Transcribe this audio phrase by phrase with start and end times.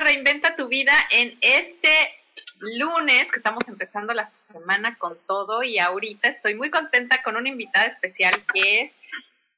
[0.00, 2.14] Reinventa tu vida en este
[2.58, 7.48] lunes que estamos empezando la semana con todo y ahorita estoy muy contenta con una
[7.48, 8.98] invitada especial que es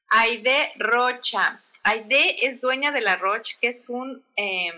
[0.09, 1.61] Aide Rocha.
[1.83, 4.23] Aide es dueña de la Roche, que es un...
[4.35, 4.71] Eh,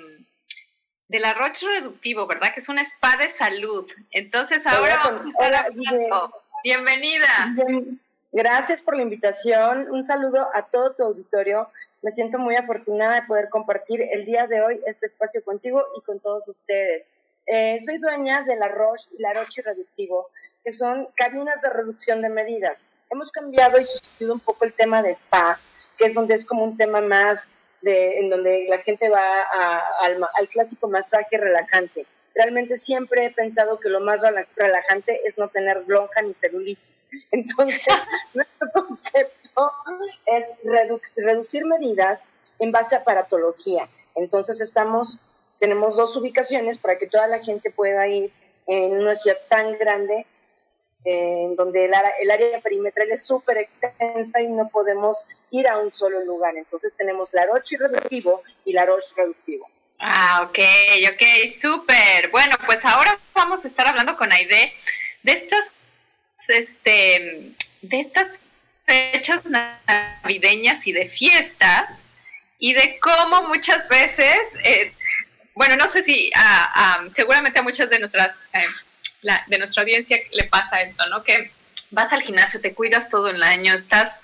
[1.08, 2.54] de la Roche Reductivo, ¿verdad?
[2.54, 3.88] Que es un spa de salud.
[4.12, 5.02] Entonces ahora
[5.38, 5.68] hola,
[6.64, 7.54] Bienvenida.
[8.32, 9.88] Gracias por la invitación.
[9.92, 11.70] Un saludo a todo tu auditorio.
[12.06, 16.02] Me siento muy afortunada de poder compartir el día de hoy este espacio contigo y
[16.02, 17.04] con todos ustedes.
[17.48, 20.30] Eh, soy dueña de la Roche y la Roche Reductivo,
[20.64, 22.86] que son cabinas de reducción de medidas.
[23.10, 25.60] Hemos cambiado y sustituido un poco el tema de spa,
[25.98, 27.40] que es donde es como un tema más
[27.82, 29.42] de, en donde la gente va
[30.04, 32.06] al, al clásico masaje relajante.
[32.36, 34.22] Realmente siempre he pensado que lo más
[34.56, 36.86] relajante es no tener lonja ni celulitis.
[37.32, 37.82] Entonces,
[38.36, 39.45] nuestro concepto
[40.26, 40.46] es
[41.16, 42.20] reducir medidas
[42.60, 43.88] en base a paratología.
[44.16, 45.18] Entonces estamos,
[45.60, 48.32] tenemos dos ubicaciones para que toda la gente pueda ir
[48.68, 50.26] en una ciudad tan grande,
[51.04, 55.18] en donde el, el, área perimetral es súper extensa y no podemos
[55.52, 56.58] ir a un solo lugar.
[56.58, 59.70] Entonces tenemos la Roche reductivo y la Roche reductivo.
[60.00, 60.60] Ah, ok,
[61.14, 62.30] ok, súper.
[62.32, 64.74] Bueno, pues ahora vamos a estar hablando con Aide
[65.24, 65.66] de estas,
[66.50, 68.34] este, de estas
[68.86, 72.04] fechas navideñas y de fiestas
[72.60, 74.94] y de cómo muchas veces, eh,
[75.54, 76.32] bueno, no sé si
[77.16, 78.66] seguramente a muchas de nuestras eh,
[79.48, 81.24] de nuestra audiencia le pasa esto, ¿no?
[81.24, 81.52] Que
[81.92, 84.20] vas al gimnasio, te cuidas todo el año, estás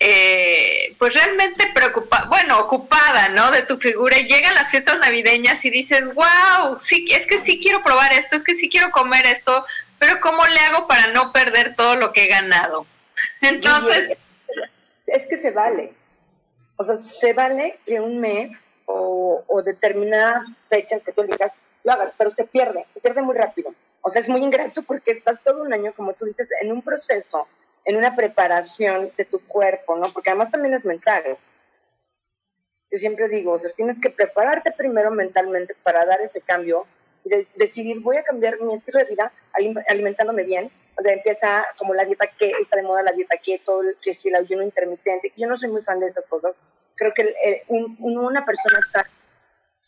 [0.00, 3.50] eh, pues realmente preocupada, bueno, ocupada, ¿no?
[3.50, 7.60] De tu figura y llegan las fiestas navideñas y dices, wow, sí, es que sí
[7.60, 9.64] quiero probar esto, es que sí quiero comer esto,
[9.98, 12.86] pero ¿cómo le hago para no perder todo lo que he ganado?
[13.40, 14.16] Entonces...
[15.06, 15.92] Es que se vale.
[16.76, 21.52] O sea, se vale que un mes o, o determinada fecha que tú digas
[21.84, 23.72] lo hagas, pero se pierde, se pierde muy rápido.
[24.00, 26.82] O sea, es muy ingrato porque estás todo un año, como tú dices, en un
[26.82, 27.46] proceso,
[27.84, 30.12] en una preparación de tu cuerpo, ¿no?
[30.12, 31.36] Porque además también es mental.
[32.90, 36.86] Yo siempre digo, o sea, tienes que prepararte primero mentalmente para dar ese cambio
[37.24, 39.32] y decidir, voy a cambiar mi estilo de vida
[39.88, 44.14] alimentándome bien, donde empieza como la dieta que está de moda, la dieta keto, que
[44.14, 45.32] si el ayuno intermitente.
[45.36, 46.56] Yo no soy muy fan de esas cosas.
[46.96, 47.34] Creo que
[47.98, 49.08] una persona sabe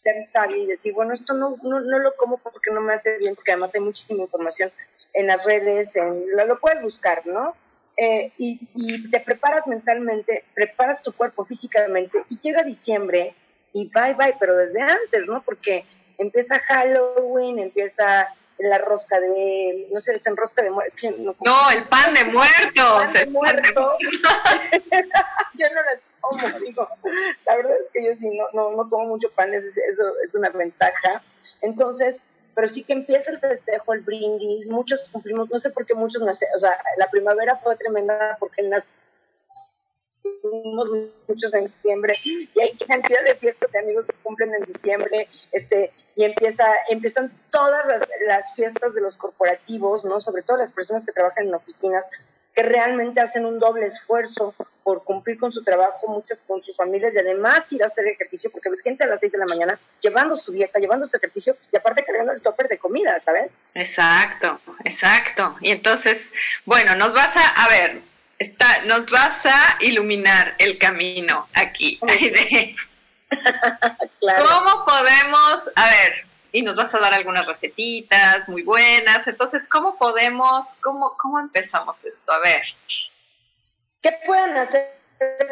[0.02, 3.34] ser sabia y decir, bueno, esto no, no, lo como porque no me hace bien,
[3.34, 4.70] porque además hay muchísima información
[5.12, 7.56] en las redes, en, lo, puedes buscar, ¿no?
[7.96, 13.34] Eh, y, y, te preparas mentalmente, preparas tu cuerpo físicamente y llega diciembre
[13.72, 15.42] y bye bye, pero desde antes, ¿no?
[15.42, 15.84] Porque
[16.18, 18.28] empieza Halloween, empieza
[18.58, 20.96] la rosca de, no sé, el rosca de muerto.
[21.44, 22.96] no, el pan de muerto.
[22.98, 23.98] Pan de muerto.
[25.54, 26.88] yo no las como, digo.
[27.46, 29.68] La verdad es que yo sí no, no, no como mucho pan, eso
[30.24, 31.22] es una ventaja.
[31.62, 32.20] Entonces,
[32.56, 36.22] pero sí que empieza el festejo, el brindis, muchos cumplimos, no sé por qué muchos
[36.22, 38.62] nacen, o sea, la primavera fue tremenda porque
[41.28, 45.92] muchos en diciembre y hay cantidad de fiestas de amigos que cumplen en diciembre, este,
[46.16, 47.84] y empieza, empiezan todas
[48.26, 50.20] las, fiestas de los corporativos, ¿no?
[50.20, 52.04] Sobre todo las personas que trabajan en oficinas,
[52.54, 57.12] que realmente hacen un doble esfuerzo por cumplir con su trabajo, muchas con sus familias
[57.14, 59.78] y además ir a hacer ejercicio, porque ves gente a las 6 de la mañana
[60.00, 63.50] llevando su dieta, llevando su ejercicio y aparte cargando el topper de comida, ¿sabes?
[63.74, 65.56] Exacto, exacto.
[65.60, 66.32] Y entonces,
[66.64, 68.00] bueno, nos vas a, a ver,
[68.38, 71.98] está, nos vas a iluminar el camino aquí.
[74.20, 79.98] ¿Cómo podemos, a ver, y nos vas a dar algunas recetitas muy buenas, entonces, ¿cómo
[79.98, 82.32] podemos, cómo, cómo empezamos esto?
[82.32, 82.62] A ver.
[84.00, 84.94] ¿Qué pueden hacer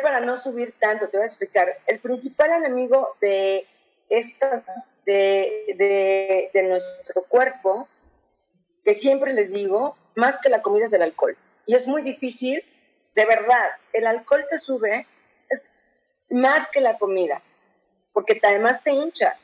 [0.02, 1.08] para no subir tanto?
[1.08, 1.78] Te voy a explicar.
[1.87, 3.66] El principal enemigo de
[4.08, 4.64] estas,
[5.04, 7.88] de, de nuestro cuerpo,
[8.84, 11.37] que siempre les digo, más que la comida es el alcohol.
[11.66, 12.62] Y es muy difícil,
[13.14, 15.06] de verdad, el alcohol te sube
[15.49, 15.64] es
[16.31, 17.43] más que la comida,
[18.12, 19.37] porque además te hincha,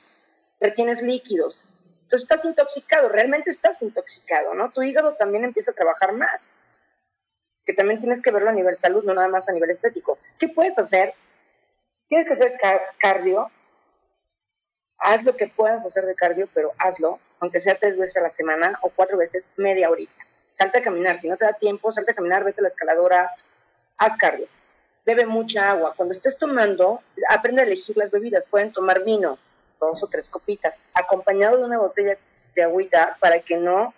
[0.60, 1.68] retienes líquidos.
[2.02, 4.70] Entonces estás intoxicado, realmente estás intoxicado, ¿no?
[4.72, 6.54] Tu hígado también empieza a trabajar más,
[7.64, 10.18] que también tienes que verlo a nivel salud, no nada más a nivel estético.
[10.38, 11.14] ¿Qué puedes hacer?
[12.08, 12.58] Tienes que hacer
[12.98, 13.48] cardio,
[14.98, 18.30] haz lo que puedas hacer de cardio, pero hazlo, aunque sea tres veces a la
[18.30, 20.26] semana o cuatro veces, media horita.
[20.54, 23.30] Salte a caminar, si no te da tiempo, salte a caminar, vete a la escaladora,
[24.00, 24.48] haz cardio.
[25.06, 25.94] Bebe mucha agua.
[25.96, 28.44] Cuando estés tomando, aprende a elegir las bebidas.
[28.46, 29.38] Pueden tomar vino,
[29.78, 32.18] dos o tres copitas, acompañado de una botella
[32.54, 33.94] de agüita para que no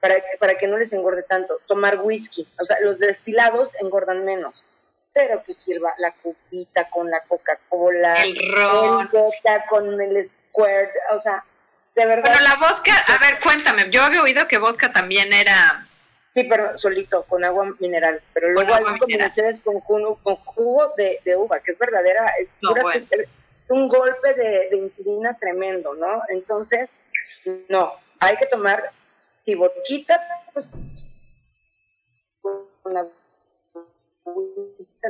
[0.00, 1.58] para, para que no les engorde tanto.
[1.66, 4.62] Tomar whisky, o sea, los destilados engordan menos
[5.16, 11.20] pero que sirva la copita con la Coca-Cola, el ron, el con el squirt, o
[11.20, 11.42] sea,
[11.94, 12.30] de verdad.
[12.30, 15.85] Bueno, la vodka, a ver, cuéntame, yo había oído que vodka también era
[16.36, 18.20] Sí, pero solito, con agua mineral.
[18.34, 22.50] Pero luego hay combinaciones con jugo, con jugo de, uva, que es verdadera, es,
[23.70, 26.20] un golpe de, insulina tremendo, ¿no?
[26.28, 26.94] Entonces,
[27.70, 27.90] no,
[28.20, 28.90] hay que tomar,
[29.46, 30.68] si pues,
[32.82, 33.12] con agua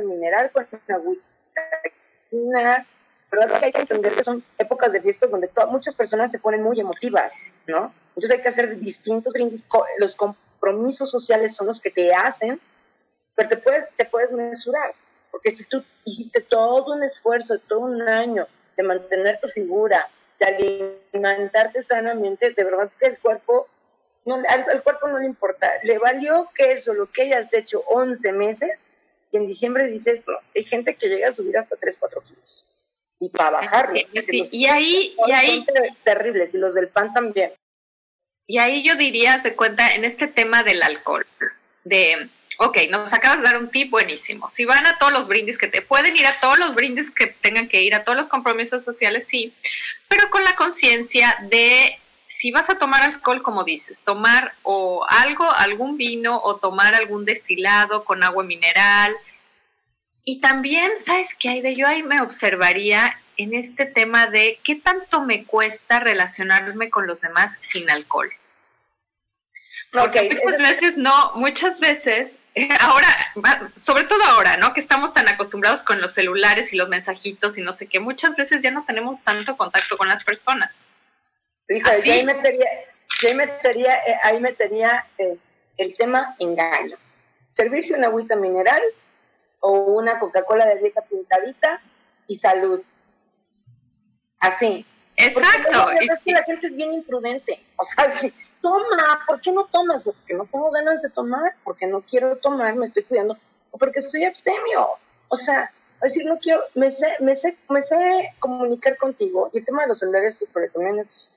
[0.05, 1.23] mineral, con agüita,
[2.31, 2.87] una
[3.29, 6.63] verdad que hay que entender que son épocas de fiestas donde muchas personas se ponen
[6.63, 7.33] muy emotivas,
[7.67, 7.93] ¿no?
[8.15, 9.61] Entonces hay que hacer distintos brindis,
[9.97, 10.15] los
[10.57, 12.59] compromisos sociales son los que te hacen,
[13.35, 14.93] pero te puedes, te puedes mesurar,
[15.31, 20.09] porque si tú hiciste todo un esfuerzo, todo un año de mantener tu figura,
[20.39, 23.67] de alimentarte sanamente, de verdad que el cuerpo,
[24.25, 28.31] no, al, cuerpo no le importa, le valió que eso, lo que hayas hecho 11
[28.33, 28.79] meses,
[29.31, 32.65] y en diciembre dices, no, hay gente que llega a subir hasta 3, 4 kilos.
[33.19, 33.99] Y para bajarlo.
[34.29, 35.65] y ahí, y ahí.
[36.03, 37.51] Terribles, y los del pan también.
[38.47, 41.27] Y ahí yo diría, se cuenta, en este tema del alcohol,
[41.83, 44.47] de, ok, nos acabas de dar un tip buenísimo.
[44.47, 47.27] Si van a todos los brindis que te pueden ir a todos los brindis que
[47.27, 49.53] tengan que ir, a todos los compromisos sociales, sí,
[50.07, 55.51] pero con la conciencia de si vas a tomar alcohol, como dices, tomar o algo,
[55.51, 59.13] algún vino o tomar algún destilado con agua mineral.
[60.23, 64.75] Y también, ¿sabes qué hay de yo ahí me observaría en este tema de qué
[64.75, 68.31] tanto me cuesta relacionarme con los demás sin alcohol.
[69.91, 72.39] Porque muchas veces no, muchas veces,
[72.81, 73.07] ahora,
[73.75, 74.73] sobre todo ahora, ¿no?
[74.73, 78.35] Que estamos tan acostumbrados con los celulares y los mensajitos y no sé qué, muchas
[78.35, 80.87] veces ya no tenemos tanto contacto con las personas.
[81.69, 82.69] Yo ahí metería,
[83.21, 85.37] yo ahí metería, eh, ahí metería eh,
[85.77, 86.97] el tema engaño.
[87.51, 88.81] Servirse una agüita mineral
[89.59, 91.81] o una Coca-Cola de vieja pintadita
[92.27, 92.81] y salud.
[94.39, 94.85] Así.
[95.17, 95.85] Exacto.
[96.07, 97.59] Porque la gente es bien imprudente.
[97.75, 98.31] O sea, si,
[98.61, 100.03] toma, ¿por qué no tomas?
[100.03, 103.37] Porque no tengo ganas de tomar, porque no quiero tomar, me estoy cuidando,
[103.71, 104.87] o porque soy abstemio.
[105.29, 109.49] O sea, es decir, no quiero, me sé, me sé, me sé comunicar contigo.
[109.51, 111.31] Y el tema de los celulares, porque también es,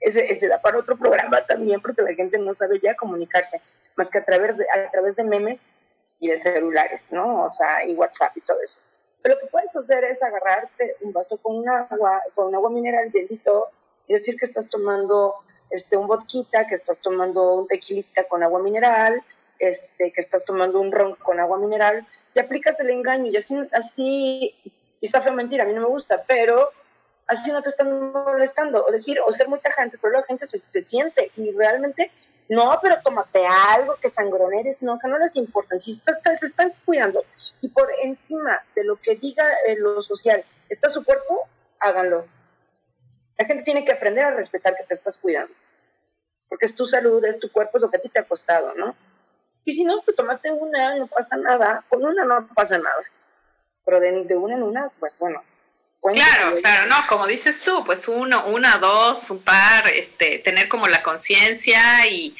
[0.00, 3.62] es, da para otro programa también, porque la gente no sabe ya comunicarse,
[3.96, 5.62] más que a través de, a través de memes
[6.20, 7.44] y de celulares, ¿no?
[7.44, 8.78] O sea, y WhatsApp y todo eso.
[9.22, 13.10] Pero lo que puedes hacer es agarrarte un vaso con un agua, con agua mineral
[13.10, 13.68] bendito
[14.06, 15.36] y decir que estás tomando
[15.70, 19.22] este un vodquita, que estás tomando un tequilita con agua mineral,
[19.58, 23.56] este, que estás tomando un ron con agua mineral, y aplicas el engaño y así,
[23.72, 24.54] así,
[25.00, 26.68] y está feo mentir, a mí no me gusta, pero
[27.26, 30.58] así no te están molestando, o decir, o ser muy tajante, pero la gente se,
[30.58, 32.10] se siente y realmente,
[32.48, 37.24] no, pero tómate algo, que sangroneres, no, que no les importa, si se están cuidando,
[37.62, 42.26] y por encima de lo que diga eh, lo social está su cuerpo, háganlo.
[43.38, 45.54] La gente tiene que aprender a respetar que te estás cuidando.
[46.48, 48.74] Porque es tu salud, es tu cuerpo, es lo que a ti te ha costado,
[48.74, 48.96] ¿no?
[49.64, 51.84] Y si no, pues tomate una, no pasa nada.
[51.88, 53.02] Con una no pasa nada.
[53.84, 55.42] Pero de, una en una, pues bueno.
[56.02, 60.88] Claro, claro, no, como dices tú, pues uno, una, dos, un par, este, tener como
[60.88, 61.78] la conciencia
[62.10, 62.34] y,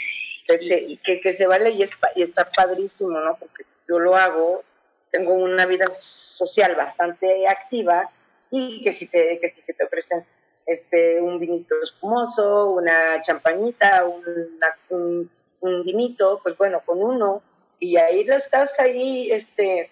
[0.49, 3.37] y, que, que, se vale y, es, y está padrísimo, ¿no?
[3.37, 4.65] Porque yo lo hago
[5.13, 8.11] tengo una vida social bastante activa
[8.51, 10.25] y que si te, que si te ofrecen
[10.67, 17.43] este, un vinito espumoso, una champañita, un, un, vinito, pues bueno, con uno,
[17.79, 19.91] y ahí lo estás ahí este,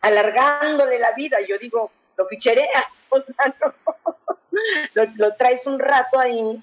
[0.00, 1.38] alargándole la vida.
[1.46, 3.54] Yo digo, lo fichereas, o sea,
[4.94, 6.62] no, lo, traes un rato ahí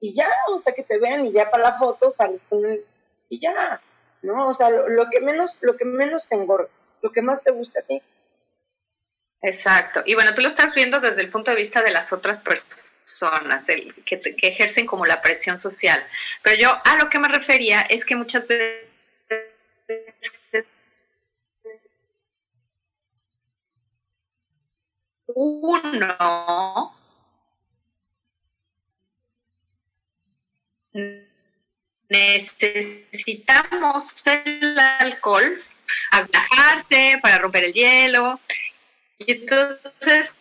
[0.00, 2.32] y ya, o sea, que te vean y ya para la foto, para
[3.28, 3.80] y ya,
[4.22, 4.48] ¿no?
[4.48, 6.68] O sea, lo, lo, que menos, lo que menos te engorda,
[7.02, 8.02] lo que más te gusta a ti.
[9.42, 10.02] Exacto.
[10.04, 13.68] Y bueno, tú lo estás viendo desde el punto de vista de las otras personas,
[13.68, 16.02] el, que, que ejercen como la presión social.
[16.42, 18.90] Pero yo a lo que me refería es que muchas veces
[25.34, 26.94] uno
[32.08, 35.62] necesitamos el alcohol
[36.12, 38.40] a viajarse para romper el hielo.
[39.18, 40.32] Y entonces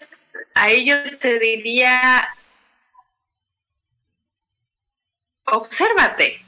[0.56, 2.29] ahí yo te diría,
[5.46, 6.41] obsérvate,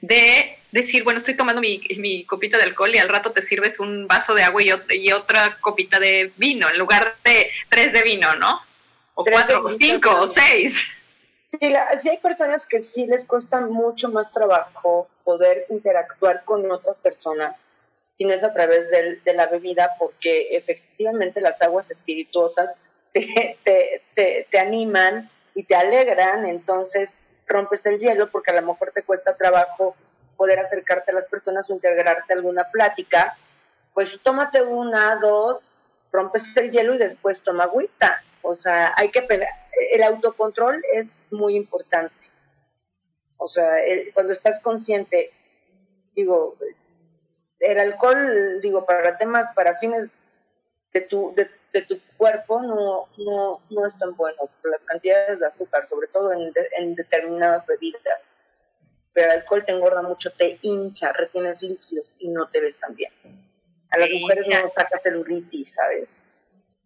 [0.00, 3.80] de decir, bueno, estoy tomando mi, mi, copita de alcohol y al rato te sirves
[3.80, 8.02] un vaso de agua y, y otra copita de vino, en lugar de tres de
[8.02, 8.60] vino, ¿no?
[9.14, 10.74] O cuatro, o cinco, o seis.
[11.52, 11.72] Sí,
[12.02, 17.58] sí, hay personas que sí les cuesta mucho más trabajo poder interactuar con otras personas,
[18.16, 22.74] si no es a través de, de la bebida, porque efectivamente las aguas espirituosas
[23.12, 23.58] te,
[24.14, 27.10] te, te, animan y te alegran, entonces
[27.46, 29.94] rompes el hielo porque a lo mejor te cuesta trabajo
[30.36, 33.36] poder acercarte a las personas o integrarte a alguna plática,
[33.94, 35.62] pues tómate una, dos,
[36.12, 38.22] rompes el hielo y después toma agüita.
[38.42, 39.26] O sea, hay que
[39.92, 42.14] el autocontrol es muy importante.
[43.38, 43.76] O sea,
[44.14, 45.30] cuando estás consciente,
[46.14, 46.56] digo,
[47.60, 50.08] el alcohol, digo, para temas, para fines
[50.92, 51.48] de tu, de,
[51.82, 56.32] tu cuerpo no, no, no es tan bueno, por las cantidades de azúcar, sobre todo
[56.32, 58.20] en, en determinadas bebidas
[59.16, 62.94] pero el alcohol te engorda mucho, te hincha, retienes líquidos y no te ves tan
[62.94, 63.10] bien.
[63.88, 66.22] A las mujeres no nos saca celulitis, ¿sabes?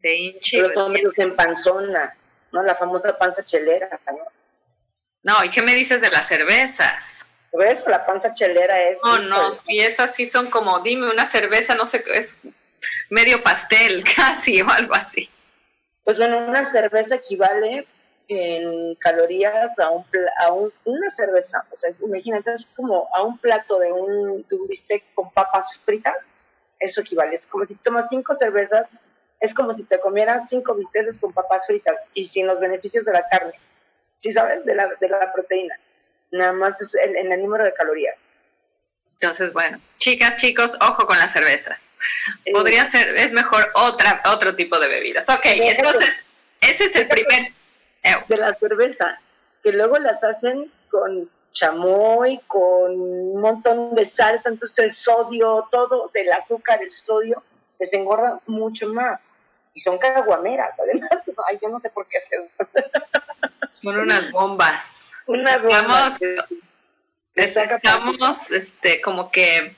[0.00, 0.58] Te hincha.
[0.58, 2.16] Los hombres en panzona,
[2.52, 2.62] ¿no?
[2.62, 4.18] La famosa panza chelera, ¿no?
[5.24, 7.19] No, ¿y qué me dices de las cervezas?
[7.52, 7.82] ¿Ves?
[7.86, 8.98] La panza chelera es...
[9.02, 12.42] Oh, no, si esas sí son como, dime, una cerveza, no sé, es
[13.08, 15.28] medio pastel casi o algo así.
[16.04, 17.86] Pues bueno, una cerveza equivale
[18.28, 20.04] en calorías a, un,
[20.38, 21.64] a una cerveza.
[21.72, 26.16] O sea, imagínate, es como a un plato de un, de bistec con papas fritas,
[26.78, 27.34] eso equivale.
[27.34, 28.88] Es como si tomas cinco cervezas,
[29.40, 33.12] es como si te comieras cinco bisteces con papas fritas y sin los beneficios de
[33.12, 33.54] la carne,
[34.20, 34.64] ¿sí sabes?
[34.64, 35.78] De la, de la proteína.
[36.30, 38.16] Nada más es en el, número de calorías.
[39.20, 41.92] Entonces, bueno, chicas, chicos, ojo con las cervezas.
[42.52, 45.28] Podría ser, es mejor otra, otro tipo de bebidas.
[45.28, 46.24] Ok, entonces,
[46.60, 47.52] ese es el primer
[48.28, 49.20] de la cerveza,
[49.62, 56.10] que luego las hacen con chamoy, con un montón de salsa, entonces el sodio, todo
[56.14, 57.42] del azúcar, el sodio,
[57.78, 59.30] les engorda mucho más.
[59.74, 61.10] Y son caguameras, además.
[61.48, 62.68] Ay, yo no sé por qué hacer eso.
[63.72, 64.99] Son unas bombas.
[65.30, 66.18] Bombas.
[67.34, 69.74] Estamos, este, como que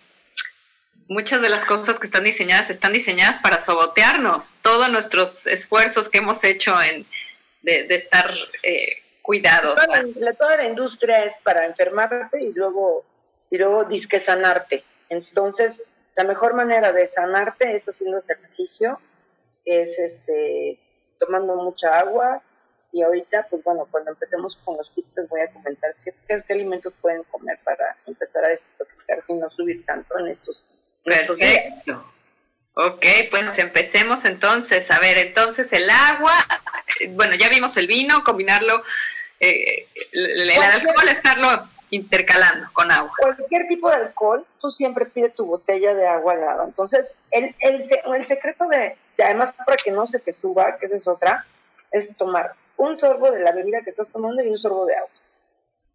[1.08, 4.58] muchas de las cosas que están diseñadas están diseñadas para sobotearnos.
[4.62, 7.06] Todos nuestros esfuerzos que hemos hecho en,
[7.60, 8.32] de, de estar
[8.62, 9.74] eh, cuidados.
[9.74, 13.04] Toda la, toda la industria es para enfermarte y luego,
[13.50, 14.84] y luego disque sanarte.
[15.10, 15.80] Entonces,
[16.16, 18.98] la mejor manera de sanarte es haciendo ejercicio,
[19.64, 20.78] es este
[21.18, 22.42] tomando mucha agua
[22.92, 26.52] y ahorita, pues bueno, cuando empecemos con los tips les voy a comentar qué, qué,
[26.52, 30.66] alimentos pueden comer para empezar a desintoxicarse y no subir tanto en estos,
[31.06, 31.38] en estos
[32.74, 34.90] Ok, pues empecemos entonces.
[34.90, 36.32] A ver, entonces el agua,
[37.10, 38.82] bueno, ya vimos el vino, combinarlo,
[39.40, 41.48] eh, el, alcohol, estarlo
[41.90, 43.12] intercalando con agua.
[43.18, 46.64] Cualquier tipo de alcohol, tú siempre pides tu botella de agua helada.
[46.64, 50.96] Entonces, el, el, el secreto de, además para que no se te suba, que esa
[50.96, 51.44] es otra,
[51.90, 55.10] es tomar un sorbo de la bebida que estás tomando y un sorbo de agua.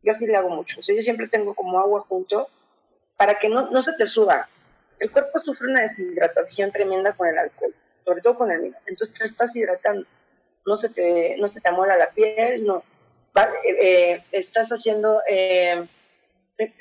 [0.04, 0.80] Yo así le hago mucho.
[0.80, 2.48] O sea, yo siempre tengo como agua junto
[3.18, 4.48] para que no, no se te suba
[5.00, 8.78] el cuerpo sufre una deshidratación tremenda con el alcohol, sobre todo con el vino.
[8.86, 10.06] Entonces te estás hidratando,
[10.66, 12.84] no se te, no se te amuela la piel, no.
[13.64, 15.86] Eh, eh, estás haciendo, eh,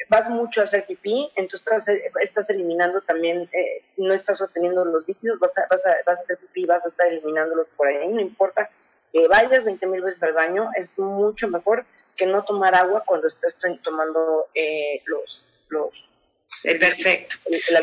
[0.08, 3.50] vas mucho a hacer pipí, entonces estás, eliminando también,
[3.98, 6.88] no estás obteniendo los líquidos, vas a, vas, a, vas a hacer pipí, vas a
[6.88, 8.70] estar eliminándolos por ahí, no importa
[9.12, 11.84] que vayas 20 mil veces al baño, es mucho mejor
[12.16, 14.46] que no tomar agua cuando estés tomando
[15.06, 15.90] los, los
[16.62, 17.36] perfecto.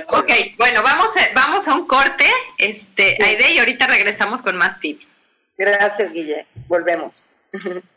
[0.09, 2.25] ok, bueno, vamos a, vamos a un corte,
[2.57, 5.15] este, Aide, y ahorita regresamos con más tips.
[5.57, 6.45] Gracias, Guille.
[6.67, 7.21] Volvemos.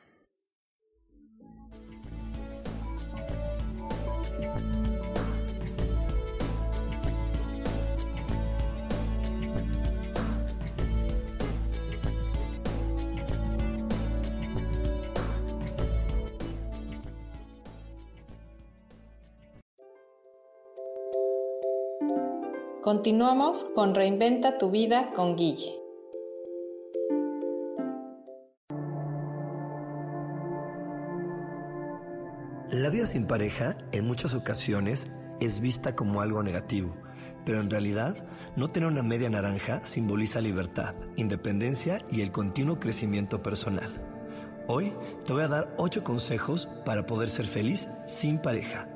[22.87, 25.75] Continuamos con Reinventa tu vida con Guille.
[32.71, 36.95] La vida sin pareja en muchas ocasiones es vista como algo negativo,
[37.45, 38.25] pero en realidad
[38.55, 44.00] no tener una media naranja simboliza libertad, independencia y el continuo crecimiento personal.
[44.69, 44.93] Hoy
[45.25, 48.88] te voy a dar 8 consejos para poder ser feliz sin pareja.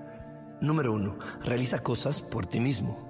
[0.60, 1.18] Número 1.
[1.44, 3.09] Realiza cosas por ti mismo.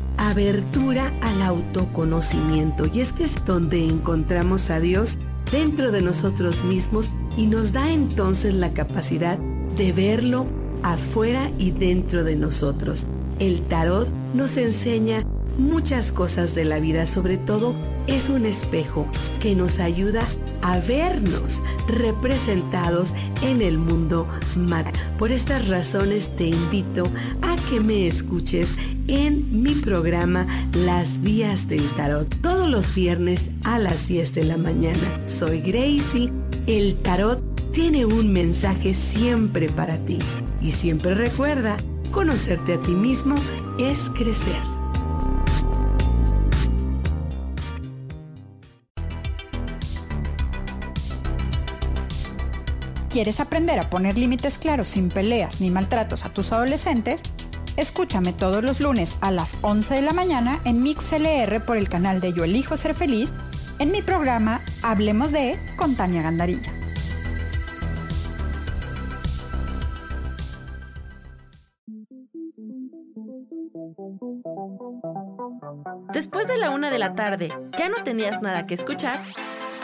[0.29, 2.85] abertura al autoconocimiento.
[2.93, 5.17] Y es que es donde encontramos a Dios
[5.51, 9.39] dentro de nosotros mismos y nos da entonces la capacidad
[9.75, 10.45] de verlo
[10.83, 13.05] afuera y dentro de nosotros.
[13.39, 15.25] El tarot nos enseña
[15.57, 17.73] muchas cosas de la vida, sobre todo
[18.07, 19.07] es un espejo
[19.39, 20.23] que nos ayuda
[20.61, 24.93] a vernos representados en el mundo material.
[25.17, 27.05] Por estas razones te invito
[27.41, 28.75] a que me escuches
[29.07, 34.57] en mi programa Las Vías del Tarot todos los viernes a las 10 de la
[34.57, 35.21] mañana.
[35.29, 36.33] Soy Gracie.
[36.67, 40.19] El tarot tiene un mensaje siempre para ti.
[40.61, 41.77] Y siempre recuerda,
[42.11, 43.35] conocerte a ti mismo
[43.79, 44.61] es crecer.
[53.09, 57.23] ¿Quieres aprender a poner límites claros sin peleas ni maltratos a tus adolescentes?
[57.81, 62.21] Escúchame todos los lunes a las 11 de la mañana en MixLR por el canal
[62.21, 63.33] de Yo Elijo Ser Feliz
[63.79, 66.71] en mi programa Hablemos de con Tania Gandarilla.
[76.13, 79.19] Después de la una de la tarde, ¿ya no tenías nada que escuchar?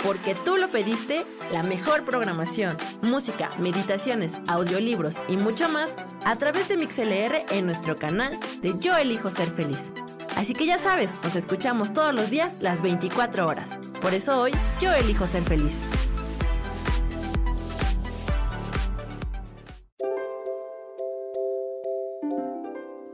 [0.03, 6.67] Porque tú lo pediste, la mejor programación, música, meditaciones, audiolibros y mucho más a través
[6.67, 9.89] de MixLR en nuestro canal de Yo Elijo Ser Feliz.
[10.37, 13.75] Así que ya sabes, nos escuchamos todos los días las 24 horas.
[14.01, 15.75] Por eso hoy yo elijo ser feliz.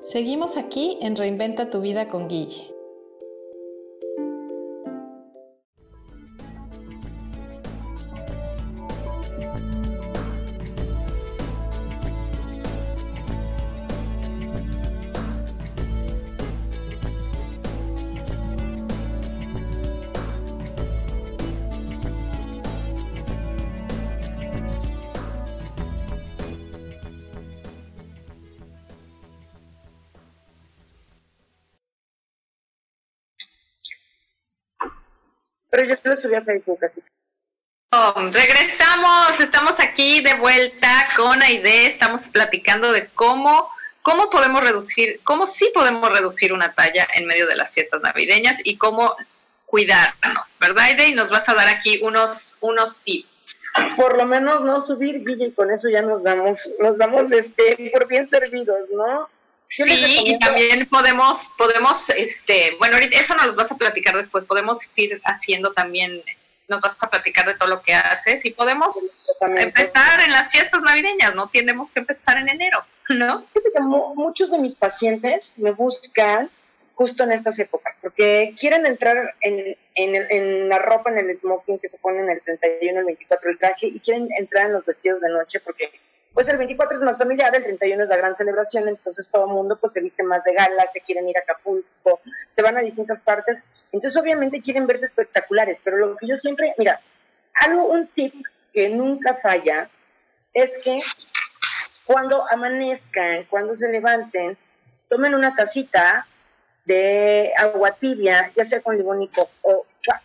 [0.03, 2.72] Seguimos aquí en Reinventa tu vida con Guille.
[35.73, 37.01] Pero yo lo subí a Facebook así.
[38.31, 43.71] regresamos, estamos aquí de vuelta con Aide, estamos platicando de cómo,
[44.03, 48.61] cómo podemos reducir, cómo sí podemos reducir una talla en medio de las fiestas navideñas
[48.63, 49.15] y cómo
[49.65, 51.07] cuidarnos, ¿verdad Aide?
[51.07, 53.63] Y nos vas a dar aquí unos, unos tips.
[53.95, 57.89] Por lo menos no subir, Guille, y con eso ya nos damos, nos damos este,
[57.91, 59.27] por bien servidos, ¿no?
[59.75, 64.45] Sí, y también podemos, podemos, este, bueno, ahorita eso nos lo vas a platicar después,
[64.45, 66.21] podemos ir haciendo también,
[66.67, 70.79] nos vas a platicar de todo lo que haces y podemos empezar en las fiestas
[70.83, 73.47] navideñas, no tenemos que empezar en enero, ¿no?
[74.13, 76.51] Muchos de mis pacientes me buscan
[76.93, 81.79] justo en estas épocas, porque quieren entrar en, en, en, la ropa, en el smoking
[81.79, 85.21] que se ponen el 31, el 24, el traje, y quieren entrar en los vestidos
[85.21, 85.91] de noche porque
[86.33, 89.53] pues el 24 es más familiar, el 31 es la gran celebración, entonces todo el
[89.53, 92.21] mundo pues se viste más de gala, se quieren ir a Acapulco,
[92.55, 93.59] se van a distintas partes,
[93.91, 96.99] entonces obviamente quieren verse espectaculares, pero lo que yo siempre, mira,
[97.53, 98.33] algo, un tip
[98.73, 99.89] que nunca falla
[100.53, 100.99] es que
[102.05, 104.57] cuando amanezcan, cuando se levanten,
[105.09, 106.25] tomen una tacita
[106.85, 109.29] de agua tibia, ya sea con limón y,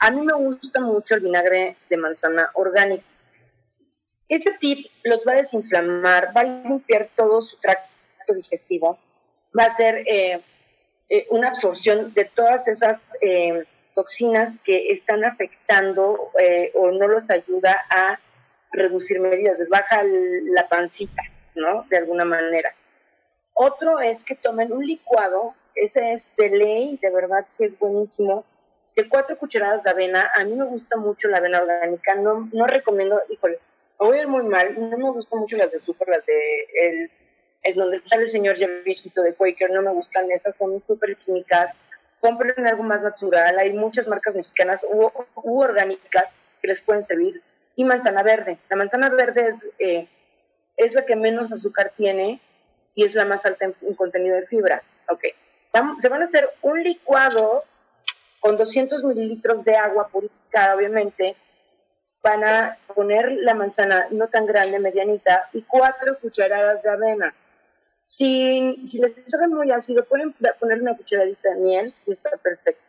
[0.01, 3.05] a mí me gusta mucho el vinagre de manzana orgánico.
[4.29, 8.99] Ese tip los va a desinflamar, va a limpiar todo su tracto digestivo,
[9.59, 10.43] va a hacer eh,
[11.09, 13.65] eh, una absorción de todas esas eh,
[13.95, 16.31] toxinas que están afectando
[16.75, 18.21] o no los ayuda a
[18.71, 21.23] reducir medidas, baja la pancita,
[21.55, 21.85] ¿no?
[21.89, 22.75] De alguna manera.
[23.55, 28.45] Otro es que tomen un licuado, ese es de ley, de verdad que es buenísimo,
[28.95, 30.31] de cuatro cucharadas de avena.
[30.39, 33.59] A mí me gusta mucho la avena orgánica, no, no recomiendo, híjole,
[34.07, 37.11] voy a ir muy mal, no me gustan mucho las de super, las de el,
[37.63, 41.17] el donde sale el señor ya viejito de Quaker, no me gustan esas, son súper
[41.17, 41.75] químicas.
[42.21, 46.25] Compren algo más natural, hay muchas marcas mexicanas u, u orgánicas
[46.61, 47.43] que les pueden servir
[47.77, 48.59] y manzana verde.
[48.69, 50.09] La manzana verde es, eh,
[50.77, 52.41] es la que menos azúcar tiene
[52.95, 54.83] y es la más alta en, contenido de fibra.
[55.09, 55.23] Ok.
[55.99, 57.63] se van a hacer un licuado
[58.41, 61.37] con 200 mililitros de agua purificada, obviamente.
[62.29, 67.35] Van a poner la manzana no tan grande, medianita, y cuatro cucharadas de avena.
[68.03, 72.83] Si, si les sabe muy ácido, pueden poner una cucharadita de miel y está perfecto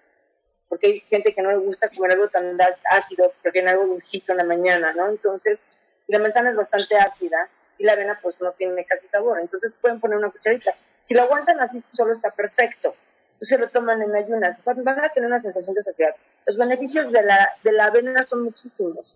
[0.69, 2.58] porque hay gente que no le gusta comer algo tan
[2.91, 5.10] ácido, pero tiene algo dulcito en la mañana, ¿no?
[5.10, 5.62] Entonces,
[6.08, 7.49] la manzana es bastante ácida
[7.80, 10.75] y la avena pues no tiene casi sabor, entonces pueden poner una cucharita.
[11.06, 12.93] Si lo aguantan así solo está perfecto.
[13.34, 16.13] Entonces lo toman en ayunas, van a tener una sensación de saciedad.
[16.45, 19.15] Los beneficios de la, de la avena son muchísimos.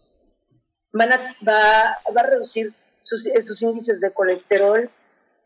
[0.93, 4.89] Van a, va, a reducir sus, sus índices de colesterol,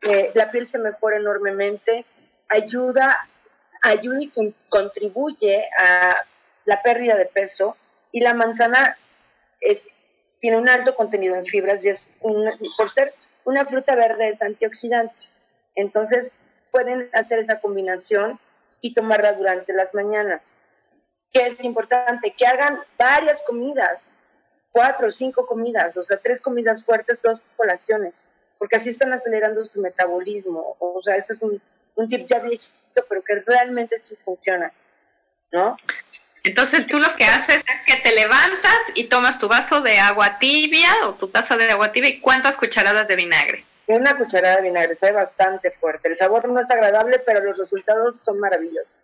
[0.01, 2.05] eh, la piel se mejora enormemente,
[2.49, 3.17] ayuda
[3.81, 6.17] ayuda y contribuye a
[6.65, 7.77] la pérdida de peso
[8.11, 8.97] y la manzana
[10.39, 12.11] tiene un alto contenido en fibras y es
[12.77, 15.25] por ser una fruta verde es antioxidante.
[15.75, 16.31] Entonces
[16.71, 18.39] pueden hacer esa combinación
[18.81, 20.41] y tomarla durante las mañanas.
[21.31, 24.01] Que es importante que hagan varias comidas,
[24.77, 28.23] cuatro o cinco comidas, o sea, tres comidas fuertes, dos colaciones,
[28.59, 30.75] porque así están acelerando su metabolismo.
[30.77, 31.59] O sea, ese es un,
[31.95, 34.71] un tip ya viejito, pero que realmente sí funciona,
[35.51, 35.77] ¿no?
[36.43, 40.37] Entonces tú lo que haces es que te levantas y tomas tu vaso de agua
[40.37, 43.65] tibia o tu taza de agua tibia y cuántas cucharadas de vinagre.
[43.87, 46.09] Una cucharada de vinagre, sabe bastante fuerte.
[46.09, 48.95] El sabor no es agradable, pero los resultados son maravillosos.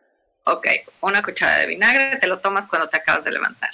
[0.45, 0.67] Ok,
[1.01, 3.69] una cucharada de vinagre, te lo tomas cuando te acabas de levantar.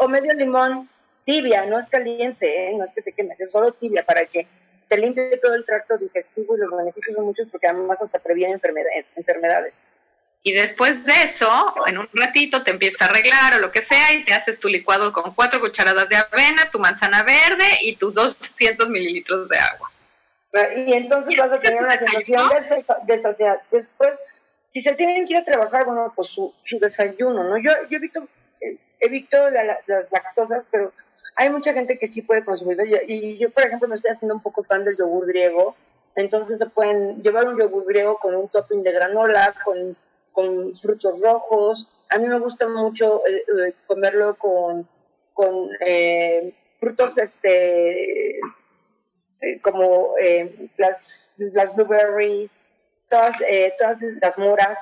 [0.00, 0.88] o, medio limón,
[1.28, 2.74] tibia, no es caliente, ¿eh?
[2.74, 4.46] no es que te quemes, es solo tibia para que
[4.86, 8.58] se limpia todo el tracto digestivo y los beneficios son muchos porque además hasta previene
[9.14, 9.84] enfermedades.
[10.42, 11.50] Y después de eso,
[11.86, 14.68] en un ratito te empieza a arreglar o lo que sea y te haces tu
[14.68, 19.90] licuado con cuatro cucharadas de avena, tu manzana verde y tus 200 mililitros de agua.
[20.86, 22.48] Y entonces vas a tener una sensación
[23.06, 23.60] de, saciedad.
[23.70, 24.12] Después,
[24.70, 27.58] si se tienen que ir a trabajar, bueno, pues su, desayuno, ¿no?
[27.58, 28.26] Yo, yo evito,
[28.62, 30.90] eh, evito las lactosas, pero
[31.38, 32.82] hay mucha gente que sí puede consumirlo.
[33.06, 35.76] Y yo, por ejemplo, me estoy haciendo un poco fan del yogur griego.
[36.16, 39.96] Entonces se pueden llevar un yogur griego con un topping de granola, con,
[40.82, 41.88] frutos rojos.
[42.10, 44.88] A mí me gusta mucho eh, eh, comerlo con,
[45.80, 48.40] eh, frutos este
[49.62, 50.14] como
[50.76, 52.50] las, las blueberries,
[53.08, 53.36] todas,
[53.78, 54.76] todas las moras,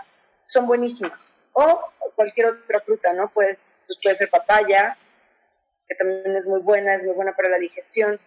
[0.46, 1.20] son buenísimas.
[1.52, 1.80] O
[2.14, 3.30] cualquier otra fruta, ¿no?
[3.34, 4.96] Pues, pues puede ser papaya,
[5.88, 8.18] que también es muy buena, es muy buena para la digestión.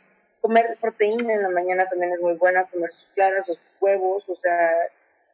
[0.41, 4.35] Comer proteína en la mañana también es muy buena, comer sus claras, sus huevos, o
[4.35, 4.71] sea,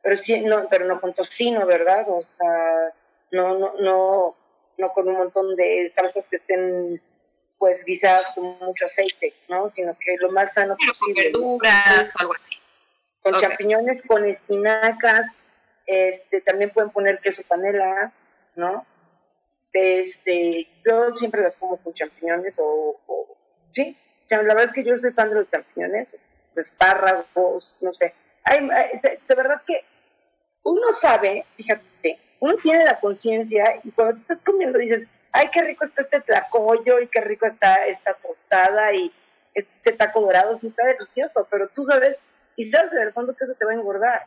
[0.02, 2.06] pero sí, no, pero no con tocino, ¿verdad?
[2.10, 2.94] O sea,
[3.32, 4.36] no, no, no,
[4.78, 7.02] no con un montón de salsas que estén
[7.58, 9.70] pues guisadas con mucho aceite, ¿no?
[9.70, 11.32] Sino que lo más sano posible.
[11.32, 12.56] Con verduras o algo así.
[13.22, 15.36] Con champiñones, con espinacas,
[15.86, 18.12] este, también pueden poner queso panela,
[18.56, 18.86] ¿no?
[19.78, 22.96] Este, yo siempre las como con champiñones o,
[23.74, 23.98] sí,
[24.30, 26.16] la verdad es que yo soy fan de los champiñones,
[26.56, 28.14] espárragos, no sé.
[28.50, 29.84] de, verdad que
[30.64, 35.62] uno sabe, fíjate, uno tiene la conciencia y cuando te estás comiendo dices, ay, qué
[35.62, 39.12] rico está este tlacoyo y qué rico está esta tostada y
[39.54, 42.18] este taco dorado, sí está delicioso, pero tú sabes
[42.56, 44.24] y sabes en el fondo que eso te va a engordar.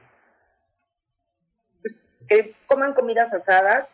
[2.29, 3.89] Que coman comidas asadas,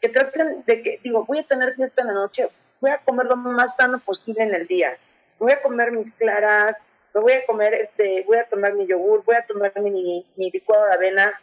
[0.00, 2.48] que traten de que, digo, voy a tener fiesta en la noche,
[2.80, 4.96] voy a comer lo más sano posible en el día.
[5.38, 6.76] Voy a comer mis claras,
[7.14, 10.86] voy a comer, este, voy a tomar mi yogur, voy a tomar mi, mi licuado
[10.86, 11.40] de avena,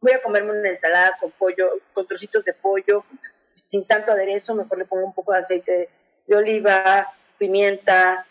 [0.00, 3.04] voy a comerme una ensalada con pollo, con trocitos de pollo,
[3.52, 5.88] sin tanto aderezo, mejor le pongo un poco de aceite
[6.26, 8.26] de oliva, pimienta,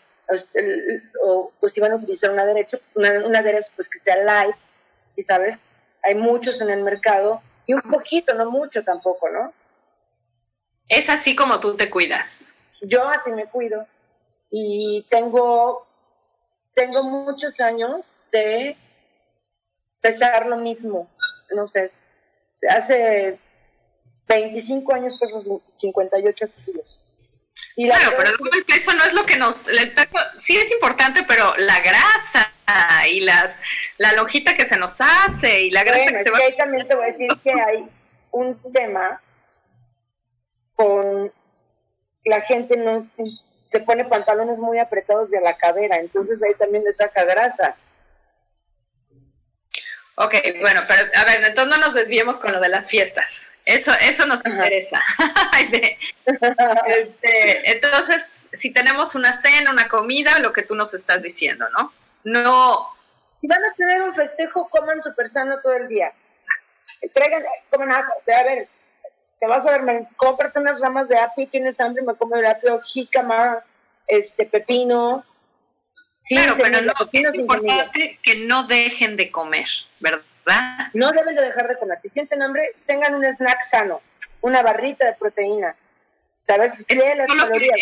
[1.22, 4.56] o, pues si van a utilizar un aderezo, un aderezo pues que sea light,
[5.16, 5.56] y sabes,
[6.02, 9.52] hay muchos en el mercado y un poquito, no mucho tampoco, ¿no?
[10.88, 12.46] Es así como tú te cuidas.
[12.80, 13.86] Yo así me cuido
[14.50, 15.86] y tengo,
[16.74, 18.76] tengo muchos años de
[20.00, 21.10] pesar lo mismo.
[21.50, 21.90] No sé,
[22.68, 23.38] hace
[24.28, 27.00] 25 años peso 58 kilos.
[27.76, 29.66] Y claro, pero el peso no es lo que nos...
[29.68, 32.50] El peso sí es importante, pero la grasa
[33.08, 33.58] y las
[33.98, 36.38] la lonjita que se nos hace y la grasa que se va...
[36.38, 37.88] ahí también te voy a decir que hay
[38.30, 39.20] un tema
[40.74, 41.32] con
[42.24, 43.08] la gente no
[43.68, 47.76] se pone pantalones muy apretados de la cadera, entonces ahí también le saca grasa.
[50.16, 53.46] Ok, bueno, pero a ver, entonces no nos desviemos con lo de las fiestas.
[53.64, 55.02] Eso, eso nos interesa.
[56.86, 61.92] Este, entonces, si tenemos una cena, una comida, lo que tú nos estás diciendo, ¿no?
[62.26, 62.88] No.
[63.40, 66.12] Si van a tener un festejo, coman súper sano todo el día.
[67.14, 68.68] Traigan, coman a ver,
[69.38, 72.80] te vas a ver, cómprate unas ramas de apio, tienes hambre, me como el apio,
[72.82, 73.62] jícama,
[74.08, 75.24] este, pepino.
[76.28, 79.68] claro, pero no, es importante que no dejen de comer,
[80.00, 80.88] ¿verdad?
[80.94, 82.00] No deben de dejar de comer.
[82.02, 84.02] Si sienten hambre, tengan un snack sano,
[84.40, 85.76] una barrita de proteína.
[86.48, 86.72] ¿Sabes?
[86.88, 87.76] las calorías,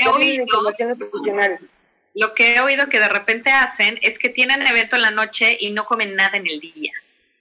[2.14, 5.56] Lo que he oído que de repente hacen es que tienen evento en la noche
[5.58, 6.92] y no comen nada en el día.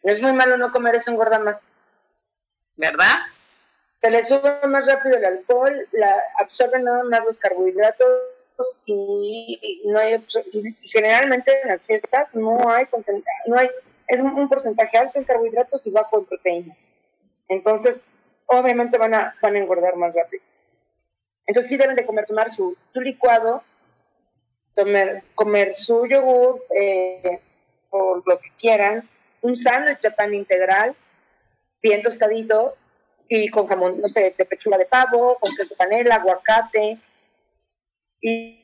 [0.01, 1.59] Es muy malo no comer, eso engorda más.
[2.75, 3.19] ¿Verdad?
[4.01, 8.07] Se le sube más rápido el alcohol, la, absorben nada más los carbohidratos
[8.85, 12.85] y, no hay y generalmente en las fiestas no hay
[13.47, 13.69] no hay
[14.07, 16.91] es un porcentaje alto en carbohidratos y bajo en proteínas.
[17.47, 18.01] Entonces,
[18.45, 20.43] obviamente van a, van a engordar más rápido.
[21.45, 23.63] Entonces sí deben de comer, tomar su, su licuado,
[24.75, 27.39] comer, comer su yogur eh,
[27.89, 29.07] o lo que quieran,
[29.41, 30.95] un sándwich de pan integral,
[31.81, 32.75] bien tostadito
[33.27, 36.97] y con jamón, no sé, de pechuga de pavo, con queso panela, aguacate
[38.19, 38.59] y,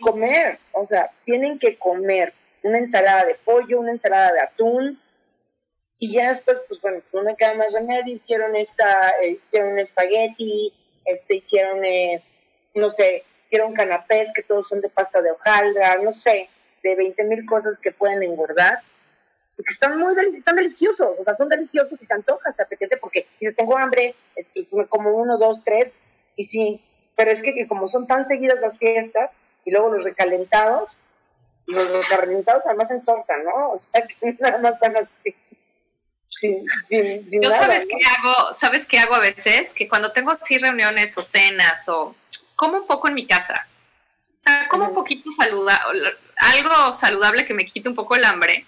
[0.00, 5.00] comer, o sea, tienen que comer una ensalada de pollo, una ensalada de atún,
[5.98, 10.72] y ya después, pues bueno, no me queda más remedio, hicieron esta, eh, hicieron espagueti,
[11.04, 12.22] este, hicieron, eh,
[12.74, 16.50] no sé, hicieron canapés que todos son de pasta de hojaldra, no sé,
[16.82, 18.80] de 20 mil cosas que pueden engordar,
[19.56, 23.26] porque están muy están deliciosos, o sea, son deliciosos y te antojas, te apetece, porque
[23.38, 24.14] si tengo hambre,
[24.90, 25.92] como uno, dos, tres,
[26.36, 26.80] y sí,
[27.16, 29.30] pero es que, que como son tan seguidas las fiestas,
[29.64, 30.98] y luego los recalentados,
[31.66, 32.06] los, los
[32.64, 33.72] además en torta, ¿no?
[33.72, 35.34] O sea, que nada más están así.
[36.40, 41.22] Yo sabes qué hago, sabes qué hago a veces, que cuando tengo así reuniones o
[41.22, 42.14] cenas o
[42.58, 43.68] como un poco en mi casa,
[44.34, 48.64] o sea, como un poquito saludable, algo saludable que me quite un poco el hambre,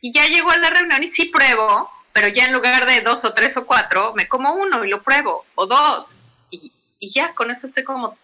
[0.00, 3.24] y ya llego a la reunión y sí pruebo, pero ya en lugar de dos
[3.24, 7.34] o tres o cuatro, me como uno y lo pruebo, o dos, y, y ya,
[7.34, 8.16] con eso estoy como...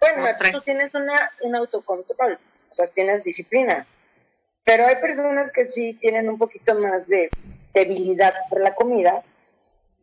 [0.00, 2.38] Bueno, tú tienes una, un autocontrol
[2.70, 3.86] o sea, tienes disciplina.
[4.64, 7.30] Pero hay personas que sí tienen un poquito más de
[7.72, 9.22] debilidad por la comida,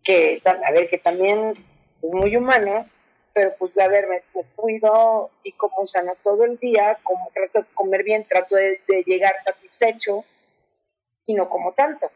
[0.04, 1.54] que, a ver, que también
[2.02, 2.90] es muy humano,
[3.36, 4.24] pero pues, a ver, me,
[4.56, 9.36] cuido y como sana todo el día, como trato de comer bien, trato de, llegar
[9.44, 10.24] satisfecho
[11.26, 12.10] y no como tanto.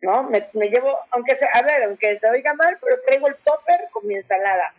[0.00, 0.24] ¿No?
[0.24, 4.04] Me, llevo, aunque sea, a ver, aunque se oiga mal, pero traigo el topper con
[4.04, 4.74] mi ensalada.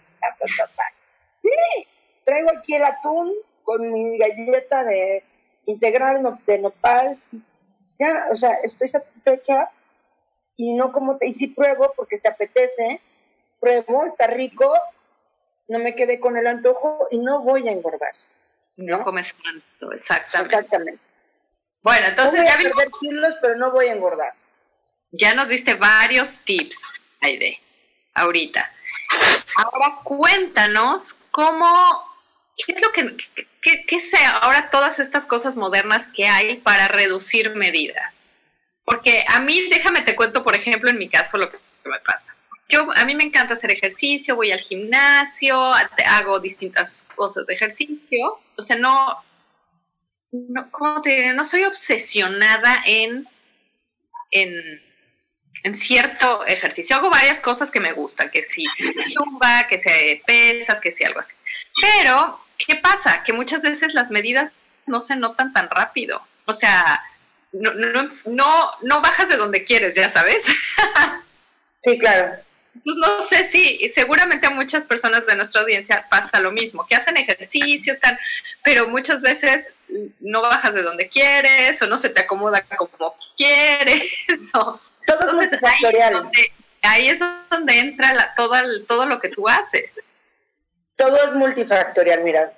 [1.41, 1.87] Sí,
[2.25, 3.33] traigo aquí el atún
[3.63, 5.23] con mi galleta de
[5.65, 7.17] integral de nopal,
[7.97, 9.71] ya, o sea, estoy satisfecha
[10.57, 12.99] y no como, y si pruebo porque se apetece,
[13.61, 14.73] pruebo, está rico,
[15.69, 18.13] no me quedé con el antojo y no voy a engordar.
[18.75, 20.55] No, comes tanto, exactamente.
[20.55, 21.01] Exactamente.
[21.81, 22.83] Bueno, entonces ya vimos...
[22.99, 24.33] kilos, pero no voy a engordar.
[25.11, 26.81] Ya nos diste varios tips,
[27.21, 27.59] Aide,
[28.13, 28.69] ahorita.
[29.55, 32.11] Ahora cuéntanos cómo
[32.65, 33.17] ¿qué es lo que,
[33.87, 38.25] qué, sea ahora todas estas cosas modernas que hay para reducir medidas?
[38.85, 42.35] Porque a mí, déjame te cuento, por ejemplo, en mi caso lo que me pasa.
[42.71, 45.73] Yo, a mí me encanta hacer ejercicio, voy al gimnasio,
[46.07, 48.39] hago distintas cosas de ejercicio.
[48.55, 49.23] O sea, no,
[50.31, 51.33] no ¿cómo te diré?
[51.33, 53.27] No soy obsesionada en,
[54.31, 54.81] en,
[55.63, 56.95] en cierto ejercicio.
[56.95, 58.65] Hago varias cosas que me gustan, que si
[59.15, 61.35] tumba, que si pesas, que si algo así.
[61.81, 63.23] Pero ¿qué pasa?
[63.23, 64.51] Que muchas veces las medidas
[64.85, 66.21] no se notan tan rápido.
[66.45, 67.01] O sea,
[67.51, 67.71] no,
[68.25, 70.45] no, no, bajas de donde quieres, ya sabes.
[71.83, 72.37] sí, claro.
[72.73, 76.95] Pues no sé si, seguramente a muchas personas de nuestra audiencia pasa lo mismo, que
[76.95, 78.17] hacen ejercicio, están,
[78.63, 79.75] pero muchas veces
[80.19, 84.11] no bajas de donde quieres o no se te acomoda como quieres.
[84.53, 86.51] O, Todo entonces, es ahí
[86.83, 88.55] ahí es donde entra la, todo,
[88.87, 90.01] todo lo que tú haces.
[90.95, 92.53] Todo es multifactorial, mira.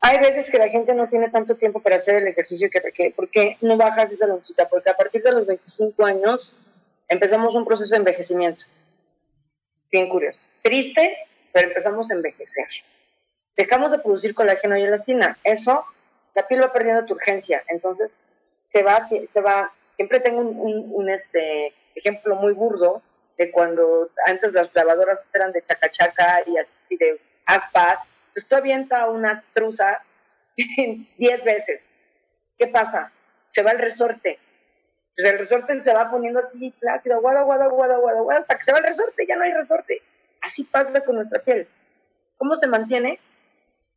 [0.00, 3.12] Hay veces que la gente no tiene tanto tiempo para hacer el ejercicio que requiere.
[3.12, 4.68] ¿Por qué no bajas esa lonjita?
[4.68, 6.54] Porque a partir de los 25 años
[7.08, 8.64] empezamos un proceso de envejecimiento.
[9.90, 10.48] Bien curioso.
[10.62, 11.16] Triste,
[11.52, 12.66] pero empezamos a envejecer.
[13.56, 15.38] Dejamos de producir colágeno y elastina.
[15.42, 15.84] Eso,
[16.34, 17.64] la piel va perdiendo tu urgencia.
[17.68, 18.10] Entonces,
[18.66, 19.72] se va, se va.
[19.96, 23.02] Siempre tengo un, este, ejemplo muy burdo
[23.36, 27.98] de cuando antes las lavadoras eran de chacachaca y así de aspas.
[28.28, 30.02] Entonces tú avienta una truza
[30.56, 31.80] 10 veces.
[32.58, 33.12] ¿Qué pasa?
[33.52, 34.38] Se va el resorte.
[35.18, 38.62] Entonces el resorte se va poniendo así plácido, guada, guada, guada, guada, guada, hasta que
[38.62, 40.00] se va el resorte, ya no hay resorte.
[40.40, 41.66] Así pasa con nuestra piel.
[42.36, 43.18] ¿Cómo se mantiene?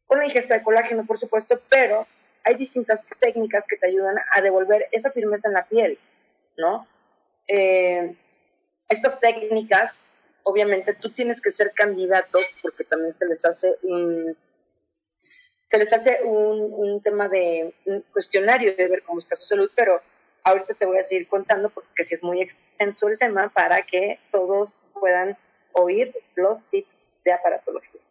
[0.07, 2.07] Con la ingesta de colágeno, por supuesto, pero
[2.43, 5.99] hay distintas técnicas que te ayudan a devolver esa firmeza en la piel,
[6.57, 6.88] ¿no?
[7.47, 8.15] Eh,
[8.89, 10.01] estas técnicas,
[10.41, 14.36] obviamente tú tienes que ser candidato porque también se les hace un
[15.67, 19.71] se les hace un, un tema de un cuestionario de ver cómo está su salud,
[19.75, 20.01] pero
[20.43, 24.19] ahorita te voy a seguir contando porque si es muy extenso el tema para que
[24.32, 25.38] todos puedan
[25.73, 28.01] oír los tips de aparatología.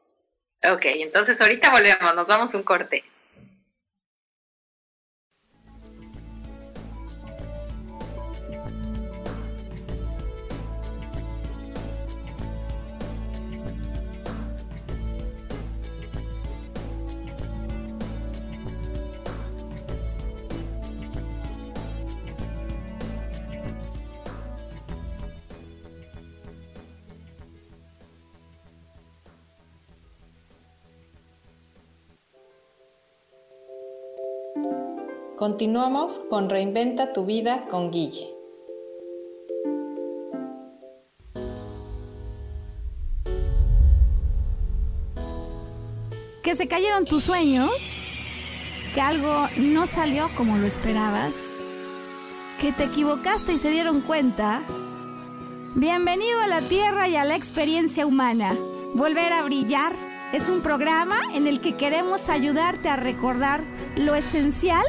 [0.72, 3.02] Ok, entonces ahorita volvemos, nos vamos un corte.
[35.40, 38.28] Continuamos con Reinventa tu vida con Guille.
[46.42, 47.70] Que se cayeron tus sueños,
[48.94, 51.32] que algo no salió como lo esperabas,
[52.60, 54.62] que te equivocaste y se dieron cuenta.
[55.74, 58.54] Bienvenido a la Tierra y a la experiencia humana.
[58.92, 59.94] Volver a brillar
[60.34, 63.64] es un programa en el que queremos ayudarte a recordar
[63.96, 64.84] lo esencial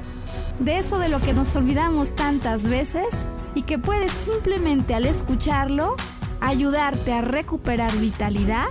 [0.65, 5.95] de eso de lo que nos olvidamos tantas veces y que puedes simplemente al escucharlo
[6.39, 8.65] ayudarte a recuperar vitalidad,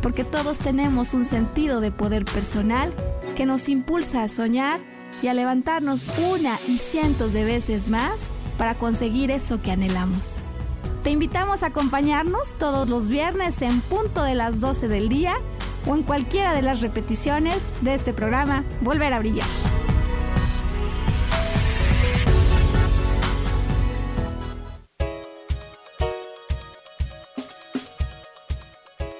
[0.00, 2.94] porque todos tenemos un sentido de poder personal
[3.36, 4.80] que nos impulsa a soñar
[5.20, 10.38] y a levantarnos una y cientos de veces más para conseguir eso que anhelamos.
[11.02, 15.34] Te invitamos a acompañarnos todos los viernes en punto de las 12 del día
[15.86, 19.67] o en cualquiera de las repeticiones de este programa Volver a Brillar.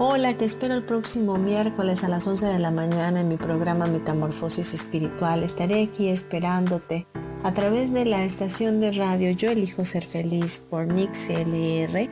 [0.00, 3.88] Hola, te espero el próximo miércoles a las 11 de la mañana en mi programa
[3.88, 5.42] Metamorfosis Espiritual.
[5.42, 7.08] Estaré aquí esperándote
[7.42, 12.08] a través de la estación de radio Yo elijo ser feliz por MixLR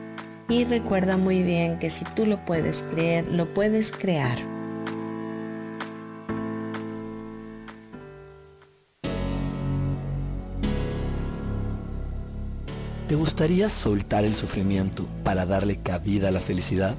[0.49, 4.37] y recuerda muy bien que si tú lo puedes creer, lo puedes crear.
[13.07, 16.97] ¿Te gustaría soltar el sufrimiento para darle cabida a la felicidad?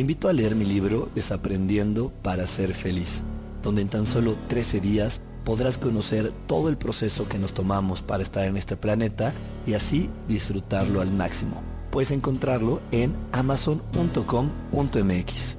[0.00, 3.22] Te invito a leer mi libro Desaprendiendo para ser feliz,
[3.62, 8.22] donde en tan solo 13 días podrás conocer todo el proceso que nos tomamos para
[8.22, 9.34] estar en este planeta
[9.66, 11.62] y así disfrutarlo al máximo.
[11.90, 15.56] Puedes encontrarlo en amazon.com.mx.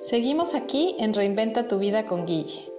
[0.00, 2.69] Seguimos aquí en Reinventa tu vida con Guille.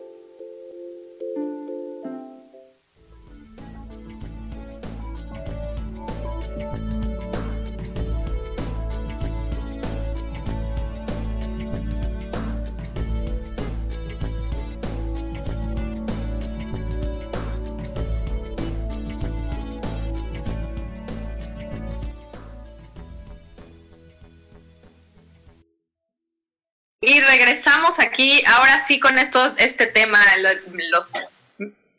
[28.99, 31.09] Con esto, este tema, los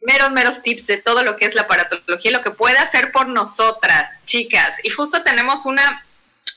[0.03, 3.29] meros, meros tips de todo lo que es la aparatología, lo que puede hacer por
[3.29, 4.77] nosotras, chicas.
[4.83, 6.05] Y justo tenemos una,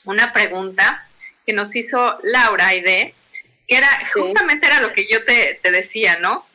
[0.04, 1.06] una pregunta
[1.46, 3.14] que nos hizo Laura Aide,
[3.68, 6.46] que era, justamente era lo que yo te, te decía, ¿no?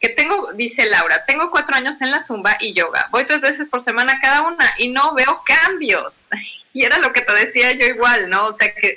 [0.00, 3.08] Que tengo, dice Laura, tengo cuatro años en la zumba y yoga.
[3.10, 6.28] Voy tres veces por semana cada una y no veo cambios.
[6.72, 8.46] Y era lo que te decía yo igual, ¿no?
[8.46, 8.96] O sea, que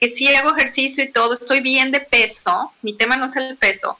[0.00, 3.56] que sí hago ejercicio y todo, estoy bien de peso, mi tema no es el
[3.56, 3.98] peso,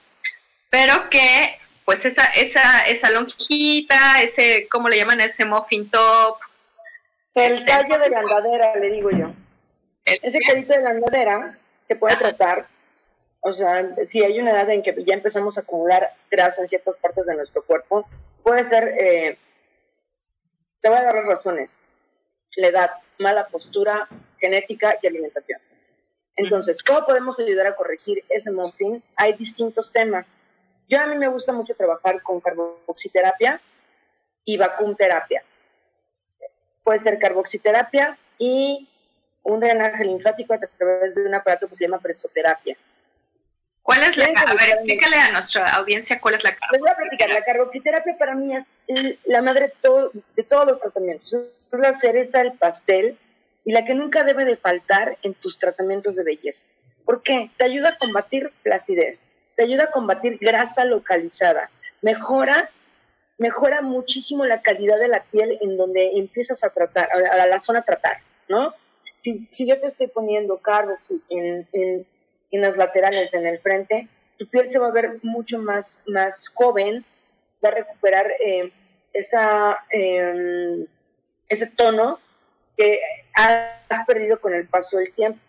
[0.70, 5.20] pero que pues esa, esa, esa lonjita, ese, ¿cómo le llaman?
[5.20, 6.38] Ese muffin top.
[7.34, 9.32] El este, tallo de la andadera, le digo yo.
[10.04, 12.66] Ese cadito de la andadera se puede tratar,
[13.40, 16.96] o sea, si hay una edad en que ya empezamos a acumular grasa en ciertas
[16.98, 18.06] partes de nuestro cuerpo,
[18.42, 19.38] puede ser, eh,
[20.80, 21.82] te voy a dar las razones,
[22.56, 25.60] la edad, mala postura, genética y alimentación.
[26.36, 29.02] Entonces, ¿cómo podemos ayudar a corregir ese muffin?
[29.16, 30.36] Hay distintos temas.
[30.88, 33.60] Yo a mí me gusta mucho trabajar con carboxiterapia
[34.44, 35.44] y vacumterapia.
[36.82, 38.88] Puede ser carboxiterapia y
[39.42, 42.76] un drenaje linfático a través de un aparato que se llama presoterapia.
[43.82, 46.72] ¿Cuál es la A ver, explícale a nuestra audiencia cuál es la carboxiterapia.
[46.72, 47.28] Les voy a platicar.
[47.30, 48.56] La carboxiterapia para mí
[48.88, 49.72] es la madre
[50.36, 51.32] de todos los tratamientos.
[51.34, 53.18] Es la cereza del pastel
[53.64, 56.66] y la que nunca debe de faltar en tus tratamientos de belleza.
[57.04, 57.50] ¿Por qué?
[57.56, 59.18] Te ayuda a combatir flacidez,
[59.56, 61.70] te ayuda a combatir grasa localizada,
[62.02, 62.70] mejora,
[63.38, 67.80] mejora muchísimo la calidad de la piel en donde empiezas a tratar, a la zona
[67.80, 68.74] a tratar, ¿no?
[69.20, 72.06] Si, si yo te estoy poniendo carboxy en, en,
[72.50, 74.08] en, las laterales, en el frente,
[74.38, 77.04] tu piel se va a ver mucho más, más joven,
[77.64, 78.70] va a recuperar eh,
[79.14, 80.86] esa, eh,
[81.48, 82.18] ese tono
[82.76, 83.00] que
[83.34, 85.40] has perdido con el paso del tiempo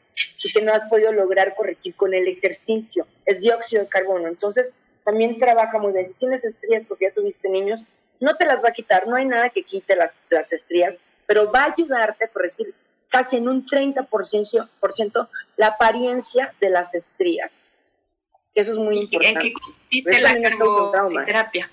[0.44, 3.08] y que no has podido lograr corregir con el ejercicio.
[3.26, 4.28] Es dióxido de carbono.
[4.28, 4.72] Entonces,
[5.04, 6.08] también trabaja muy bien.
[6.08, 7.86] Si tienes estrías porque ya tuviste niños,
[8.20, 9.08] no te las va a quitar.
[9.08, 12.74] No hay nada que quite las, las estrías, pero va a ayudarte a corregir
[13.10, 17.74] casi en un 30% por ciento, la apariencia de las estrías.
[18.54, 19.54] Eso es muy importante.
[19.92, 21.72] ¿En qué la carboxiterapia?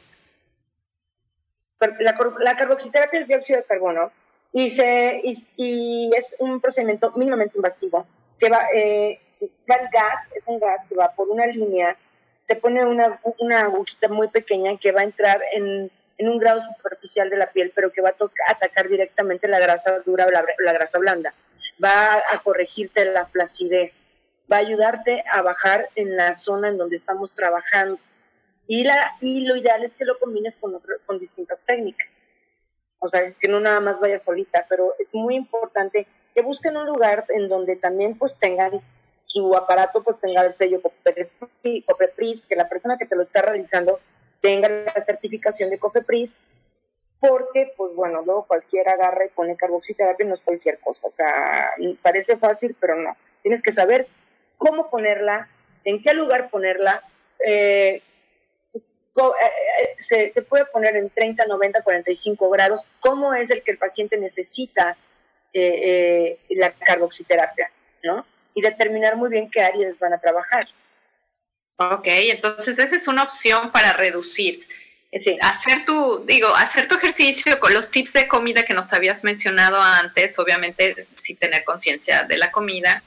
[1.81, 4.13] La, la carboxiterapia es dióxido de carbono
[4.53, 5.23] y, se,
[5.57, 8.07] y, es un procedimiento mínimamente invasivo,
[8.39, 11.97] que va, eh, el gas, es un gas que va por una línea,
[12.47, 16.61] se pone una, una agujita muy pequeña que va a entrar en, en un grado
[16.77, 20.73] superficial de la piel, pero que va a atacar directamente la grasa dura o la,
[20.73, 21.35] grasa blanda.
[21.83, 23.93] Va a corregirte la flacidez,
[24.51, 27.99] va a ayudarte a bajar en la zona en donde estamos trabajando.
[28.67, 32.09] Y, la, y lo ideal es que lo combines con, con distintas técnicas
[33.03, 36.87] o sea, que no nada más vaya solita, pero es muy importante que busquen un
[36.87, 38.81] lugar en donde también pues tengan
[39.25, 43.99] su aparato, pues tenga el sello COFEPRIS, que la persona que te lo está realizando
[44.41, 46.33] tenga la certificación de COFEPRIS,
[47.19, 51.71] porque pues bueno, luego cualquiera agarra y pone carboxiterapia, no es cualquier cosa, o sea,
[52.03, 54.07] parece fácil, pero no, tienes que saber
[54.59, 55.49] cómo ponerla,
[55.85, 57.03] en qué lugar ponerla,
[57.45, 58.03] eh,
[59.99, 64.17] se, se, puede poner en 30, 90, 45 grados, cómo es el que el paciente
[64.17, 64.97] necesita
[65.53, 67.71] eh, la carboxiterapia,
[68.03, 68.27] ¿no?
[68.55, 70.67] Y determinar muy bien qué áreas van a trabajar.
[71.77, 74.67] Ok, entonces esa es una opción para reducir.
[75.43, 79.79] Hacer tu, digo, hacer tu ejercicio con los tips de comida que nos habías mencionado
[79.79, 83.03] antes, obviamente sí tener conciencia de la comida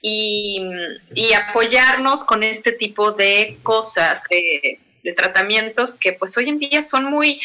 [0.00, 0.66] y,
[1.12, 6.82] y, apoyarnos con este tipo de cosas, de, de tratamientos que pues hoy en día
[6.82, 7.40] son muy,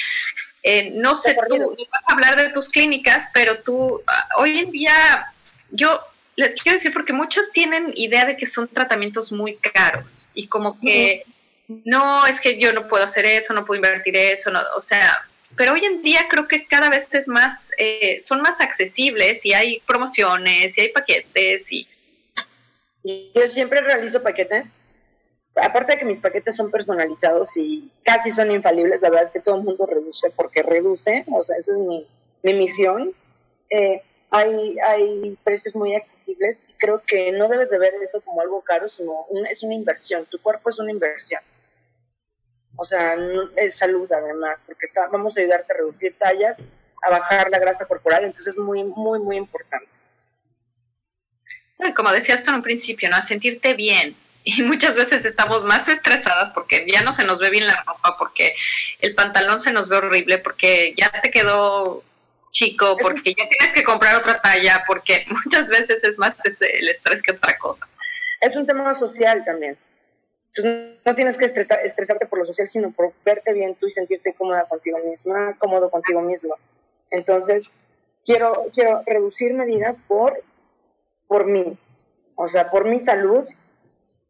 [0.64, 4.72] eh, no sé, tú vas a hablar de tus clínicas, pero tú, ah, hoy en
[4.72, 5.28] día,
[5.70, 6.02] yo
[6.36, 10.80] les quiero decir porque muchos tienen idea de que son tratamientos muy caros y como
[10.80, 11.24] que
[11.68, 15.22] no, es que yo no puedo hacer eso, no puedo invertir eso, no, o sea,
[15.56, 19.54] pero hoy en día creo que cada vez es más, eh, son más accesibles y
[19.54, 21.88] hay promociones y hay paquetes y...
[23.04, 24.66] Yo siempre realizo paquetes
[25.56, 29.40] aparte de que mis paquetes son personalizados y casi son infalibles, la verdad es que
[29.40, 32.08] todo el mundo reduce porque reduce, o sea, esa es mi,
[32.44, 33.14] mi misión.
[33.70, 38.42] Eh, hay, hay precios muy accesibles y creo que no debes de ver eso como
[38.42, 40.26] algo caro, sino es una inversión.
[40.26, 41.42] Tu cuerpo es una inversión.
[42.76, 43.18] O sea,
[43.56, 46.58] es salud además, porque vamos a ayudarte a reducir tallas,
[47.02, 49.88] a bajar la grasa corporal, entonces es muy, muy, muy importante.
[51.96, 53.16] Como decías tú en un principio, ¿no?
[53.16, 57.50] A sentirte bien, y muchas veces estamos más estresadas porque ya no se nos ve
[57.50, 58.56] bien la ropa, porque
[59.02, 62.04] el pantalón se nos ve horrible, porque ya te quedó
[62.52, 67.22] chico, porque ya tienes que comprar otra talla, porque muchas veces es más el estrés
[67.22, 67.88] que otra cosa.
[68.42, 69.78] es un tema social también.
[70.56, 74.34] Entonces, no tienes que estresarte por lo social, sino por verte bien tú y sentirte
[74.34, 76.56] cómoda contigo misma, cómodo contigo mismo.
[77.12, 77.70] Entonces,
[78.26, 80.42] quiero, quiero reducir medidas por,
[81.28, 81.78] por mí,
[82.36, 83.46] o sea, por mi salud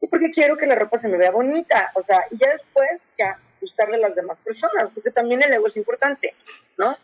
[0.02, 2.90] y porque quiero que la ropa se me vea bonita, o sea, y ya después
[3.18, 6.34] ya gustarle a las demás personas, porque también el ego es importante,
[6.78, 6.98] ¿no?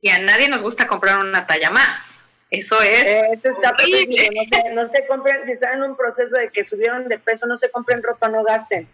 [0.00, 2.24] Y a nadie nos gusta comprar una talla más.
[2.50, 3.04] Eso es.
[3.04, 7.08] Eso está No, se, no se compren, si están en un proceso de que subieron
[7.08, 8.88] de peso, no se compren ropa, no gasten.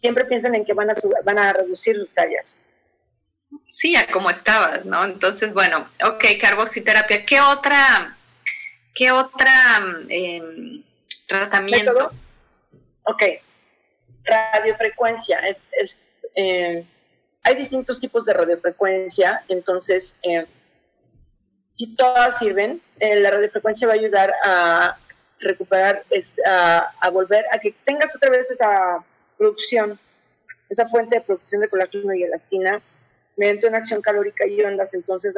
[0.00, 0.94] Siempre piensen en que van a,
[1.24, 2.58] van a reducir sus tallas.
[3.66, 5.04] Sí, a como estabas, ¿no?
[5.04, 7.26] Entonces, bueno, ok, carboxiterapia.
[7.26, 8.16] ¿Qué otra,
[8.94, 9.50] qué otra
[10.08, 10.82] eh,
[11.26, 12.10] tratamiento?
[13.04, 13.22] Ok,
[14.24, 15.38] radiofrecuencia.
[15.40, 15.96] Es, es
[16.34, 16.84] eh,
[17.44, 20.46] hay distintos tipos de radiofrecuencia, entonces, eh,
[21.74, 24.98] si todas sirven, eh, la radiofrecuencia va a ayudar a
[25.40, 26.04] recuperar,
[26.46, 29.04] a, volver a que tengas otra vez esa
[29.36, 29.98] producción,
[30.68, 32.80] esa fuente de producción de colágeno y elastina
[33.36, 34.94] mediante una acción calórica y ondas.
[34.94, 35.34] Entonces,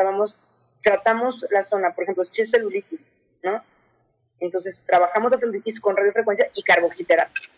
[0.82, 3.01] tratamos la zona, por ejemplo, si es celulitis,
[3.43, 3.64] ¿no?
[4.45, 7.49] Entonces, trabajamos la celulitis con radiofrecuencia y carboxiterapia.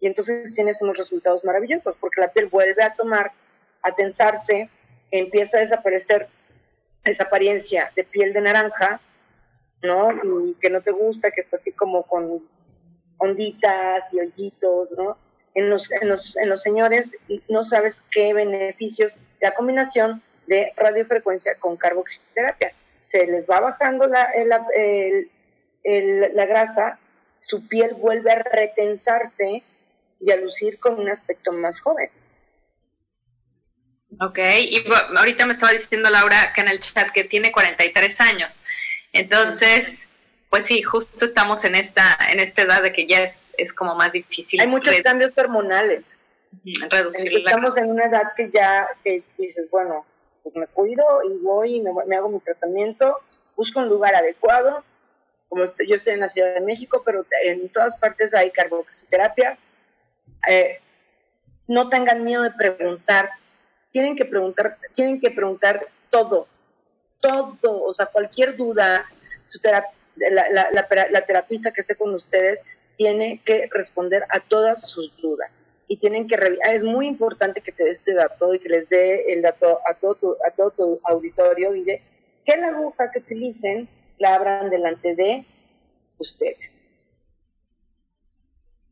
[0.00, 3.32] Y entonces tienes unos resultados maravillosos, porque la piel vuelve a tomar
[3.82, 4.68] a tensarse,
[5.10, 6.28] empieza a desaparecer
[7.04, 9.00] esa apariencia de piel de naranja,
[9.82, 10.10] ¿no?
[10.22, 12.42] Y que no te gusta, que está así como con
[13.18, 15.16] onditas y hoyitos, ¿no?
[15.54, 17.10] En los, en los, en los señores
[17.48, 22.72] no sabes qué beneficios la combinación de radiofrecuencia con carboxiterapia.
[23.06, 24.28] Se les va bajando la,
[25.86, 26.98] la grasa,
[27.40, 29.62] su piel vuelve a retensarse
[30.20, 32.10] y a lucir con un aspecto más joven.
[34.20, 34.84] Ok, y
[35.16, 38.62] ahorita me estaba diciendo Laura acá en el chat que tiene 43 años.
[39.12, 40.08] Entonces,
[40.48, 43.94] pues sí, justo estamos en esta, en esta edad de que ya es, es como
[43.94, 44.60] más difícil.
[44.60, 46.18] Hay muchos cambios hormonales.
[46.90, 50.06] Reducir Estamos en una edad que ya que dices, bueno,
[50.42, 53.18] pues me cuido y voy y me, hago mi tratamiento,
[53.56, 54.84] busco un lugar adecuado.
[55.48, 59.58] Como yo estoy en la Ciudad de México, pero en todas partes hay carboxiterapia.
[60.48, 60.80] Eh,
[61.68, 63.30] no tengan miedo de preguntar
[63.96, 66.46] tienen que preguntar, tienen que preguntar todo,
[67.18, 69.06] todo, o sea, cualquier duda,
[69.42, 69.58] su
[70.16, 72.62] la, la, terapista que esté con ustedes
[72.98, 75.50] tiene que responder a todas sus dudas
[75.88, 76.74] y tienen que revisar.
[76.74, 79.94] Es muy importante que te dé este dato y que les dé el dato a
[79.94, 82.02] todo tu, a todo tu auditorio y de
[82.44, 83.88] que la aguja que utilicen
[84.18, 85.46] la abran delante de
[86.18, 86.86] ustedes.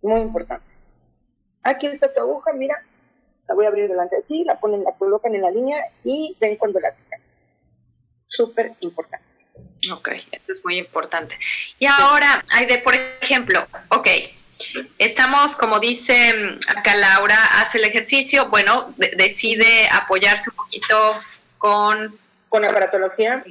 [0.02, 0.66] Muy importante.
[1.62, 2.76] Aquí está tu aguja, mira,
[3.48, 6.36] la voy a abrir delante de ti, la ponen, la colocan en la línea y
[6.40, 7.20] ven cuando la tiran.
[8.26, 9.24] Súper importante.
[9.92, 11.38] Ok, esto es muy importante.
[11.78, 14.08] Y ahora, de por ejemplo, ok,
[14.98, 21.14] estamos, como dice mm, acá Laura, hace el ejercicio, bueno, decide apoyarse un poquito
[21.58, 22.18] con...
[22.48, 23.44] Con aparatología.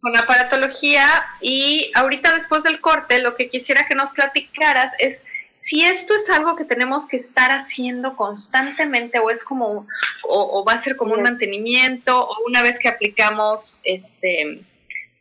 [0.00, 1.06] Con aparatología
[1.40, 5.24] y ahorita después del corte, lo que quisiera que nos platicaras es
[5.60, 9.86] si esto es algo que tenemos que estar haciendo constantemente o es como
[10.22, 14.62] o, va a ser como un mantenimiento o una vez que aplicamos este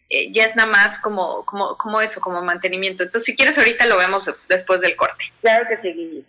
[0.10, 3.04] eh, ya es nada más como como como eso como mantenimiento.
[3.04, 5.26] Entonces si quieres ahorita lo vemos después del corte.
[5.42, 6.26] Claro que sí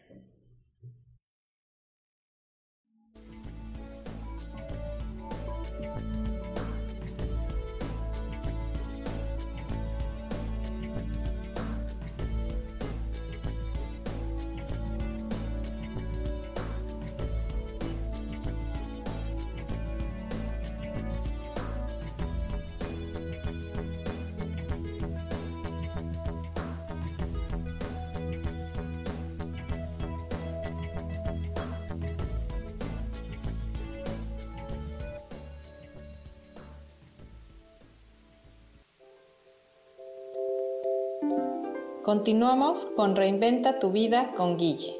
[42.12, 44.96] Continuamos con Reinventa tu vida con Guille.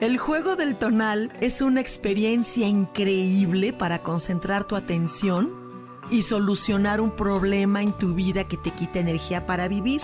[0.00, 5.50] El juego del tonal es una experiencia increíble para concentrar tu atención
[6.10, 10.02] y solucionar un problema en tu vida que te quita energía para vivir.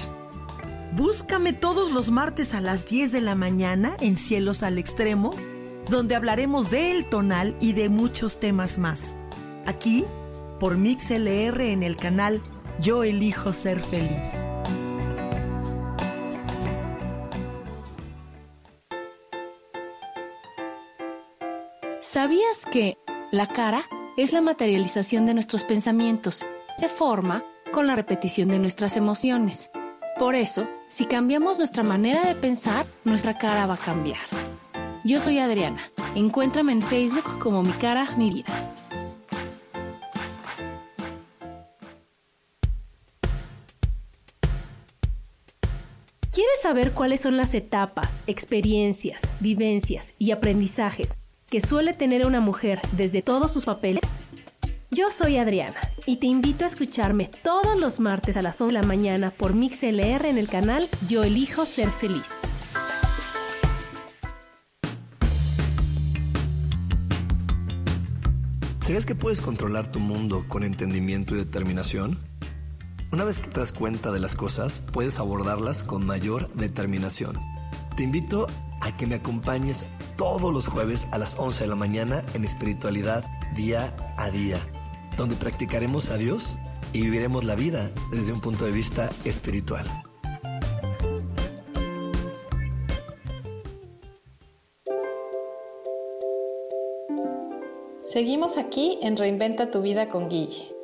[0.97, 5.35] Búscame todos los martes a las 10 de la mañana en Cielos al Extremo,
[5.91, 9.15] donde hablaremos del tonal y de muchos temas más
[9.69, 10.05] aquí
[10.59, 12.41] por MixLR en el canal
[12.81, 14.29] Yo elijo ser feliz.
[22.01, 22.97] ¿Sabías que
[23.31, 23.85] la cara
[24.17, 26.45] es la materialización de nuestros pensamientos.
[26.77, 29.71] Se forma con la repetición de nuestras emociones.
[30.19, 34.19] Por eso, si cambiamos nuestra manera de pensar, nuestra cara va a cambiar.
[35.05, 35.83] Yo soy Adriana.
[36.17, 38.78] Encuéntrame en Facebook como Mi Cara, Mi Vida.
[46.61, 51.11] ¿Quieres saber cuáles son las etapas, experiencias, vivencias y aprendizajes
[51.49, 54.03] que suele tener una mujer desde todos sus papeles?
[54.91, 58.81] Yo soy Adriana y te invito a escucharme todos los martes a las 11 de
[58.81, 62.27] la mañana por MixLR en el canal Yo Elijo Ser Feliz.
[68.81, 72.19] ¿Sabías que puedes controlar tu mundo con entendimiento y determinación?
[73.11, 77.37] Una vez que te das cuenta de las cosas, puedes abordarlas con mayor determinación.
[77.97, 78.47] Te invito
[78.81, 79.87] a que me acompañes
[80.17, 84.59] todos los jueves a las 11 de la mañana en espiritualidad día a día
[85.19, 86.57] donde practicaremos a Dios
[86.93, 89.85] y viviremos la vida desde un punto de vista espiritual.
[98.05, 100.78] Seguimos aquí en Reinventa tu vida con Guille.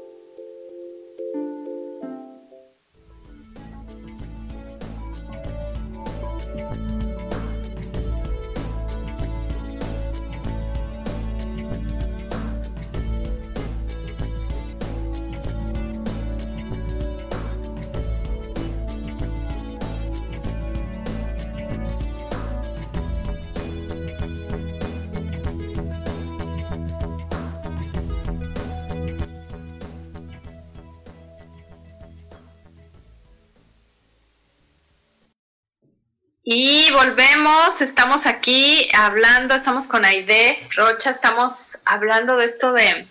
[37.80, 43.06] Estamos aquí hablando, estamos con Aide Rocha, estamos hablando de esto de,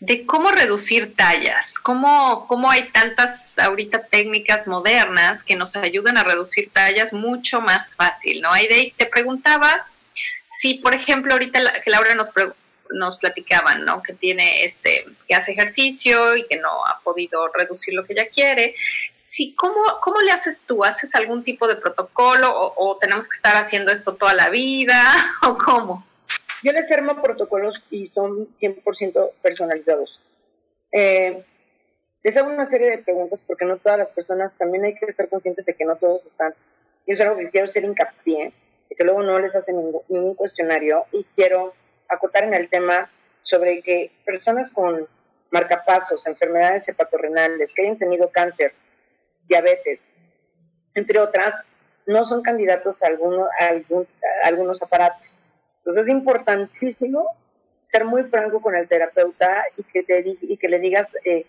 [0.00, 6.24] de cómo reducir tallas, cómo, cómo hay tantas ahorita técnicas modernas que nos ayudan a
[6.24, 8.50] reducir tallas mucho más fácil, ¿no?
[8.52, 9.86] Aide, te preguntaba
[10.50, 12.30] si, por ejemplo, ahorita que Laura nos,
[12.92, 14.02] nos platicaban, ¿no?
[14.02, 18.28] Que tiene este, que hace ejercicio y que no ha podido reducir lo que ella
[18.28, 18.74] quiere.
[19.20, 20.82] Sí, ¿cómo, ¿Cómo le haces tú?
[20.82, 24.98] ¿Haces algún tipo de protocolo o, tenemos que estar haciendo esto toda la vida
[25.46, 26.06] o cómo?
[26.62, 30.22] Yo les armo protocolos y son 100% personalizados.
[30.90, 31.44] Eh,
[32.22, 35.28] les hago una serie de preguntas porque no todas las personas, también hay que estar
[35.28, 36.54] conscientes de que no todos están.
[37.04, 38.54] Y eso es algo que quiero hacer hincapié,
[38.88, 41.74] de que luego no les hacen ningún, ningún cuestionario y quiero
[42.08, 43.10] acotar en el tema
[43.42, 45.06] sobre que personas con
[45.50, 48.72] marcapasos, enfermedades hepatorrenales, que hayan tenido cáncer,
[49.50, 50.10] diabetes,
[50.94, 51.54] entre otras,
[52.06, 53.48] no son candidatos a, alguno,
[54.42, 55.38] algunos aparatos.
[55.78, 57.36] Entonces es importantísimo
[57.88, 61.44] ser muy franco con el terapeuta y que, te, y que le digas eh,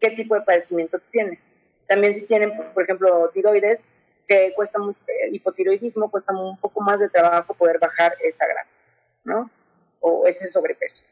[0.00, 1.40] qué tipo de padecimiento tienes.
[1.86, 3.80] También si tienen, por ejemplo, tiroides,
[4.26, 8.76] que cuesta mucho, eh, hipotiroidismo, cuesta un poco más de trabajo poder bajar esa grasa,
[9.24, 9.50] ¿no?
[10.00, 11.04] o ese sobrepeso.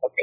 [0.00, 0.14] Ok.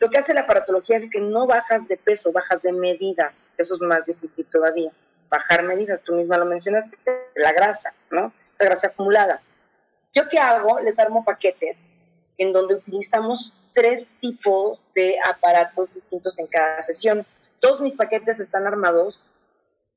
[0.00, 3.46] Lo que hace la aparatología es que no bajas de peso, bajas de medidas.
[3.58, 4.90] Eso es más difícil todavía.
[5.28, 6.96] Bajar medidas, tú misma lo mencionaste,
[7.36, 8.32] la grasa, ¿no?
[8.58, 9.42] La grasa acumulada.
[10.14, 10.80] ¿Yo qué hago?
[10.80, 11.86] Les armo paquetes
[12.38, 17.26] en donde utilizamos tres tipos de aparatos distintos en cada sesión.
[17.60, 19.22] Todos mis paquetes están armados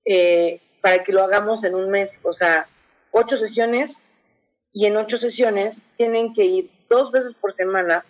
[0.03, 2.67] eh, para que lo hagamos en un mes, o sea,
[3.11, 4.03] ocho sesiones
[4.73, 8.03] y en ocho sesiones tienen que ir dos veces por semana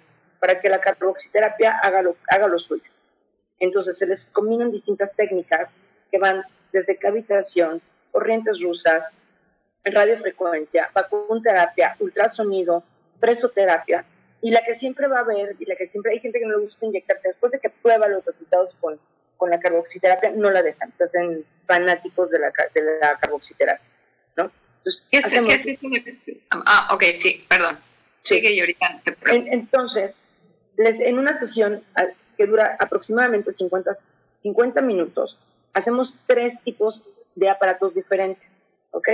[0.43, 2.91] para que la carboxiterapia haga lo, haga lo suyo.
[3.59, 5.69] Entonces se les combinan distintas técnicas
[6.11, 7.81] que van desde cavitación,
[8.11, 9.13] corrientes rusas,
[9.85, 12.83] radiofrecuencia, vacunterapia, ultrasonido,
[13.21, 14.03] presoterapia,
[14.41, 16.57] y la que siempre va a haber, y la que siempre hay gente que no
[16.57, 18.99] le gusta inyectarse, después de que prueba los resultados con,
[19.37, 23.87] con la carboxiterapia, no la dejan, se hacen fanáticos de la, de la carboxiterapia,
[24.35, 24.51] ¿no?
[24.79, 27.77] Entonces, ¿Qué, es, ¿qué Ah, ok, sí, perdón.
[28.23, 30.15] Sigue y ahorita Entonces,
[30.77, 31.83] les, en una sesión
[32.37, 33.91] que dura aproximadamente 50,
[34.41, 35.37] 50 minutos,
[35.73, 37.03] hacemos tres tipos
[37.35, 38.61] de aparatos diferentes,
[38.91, 39.09] ¿ok?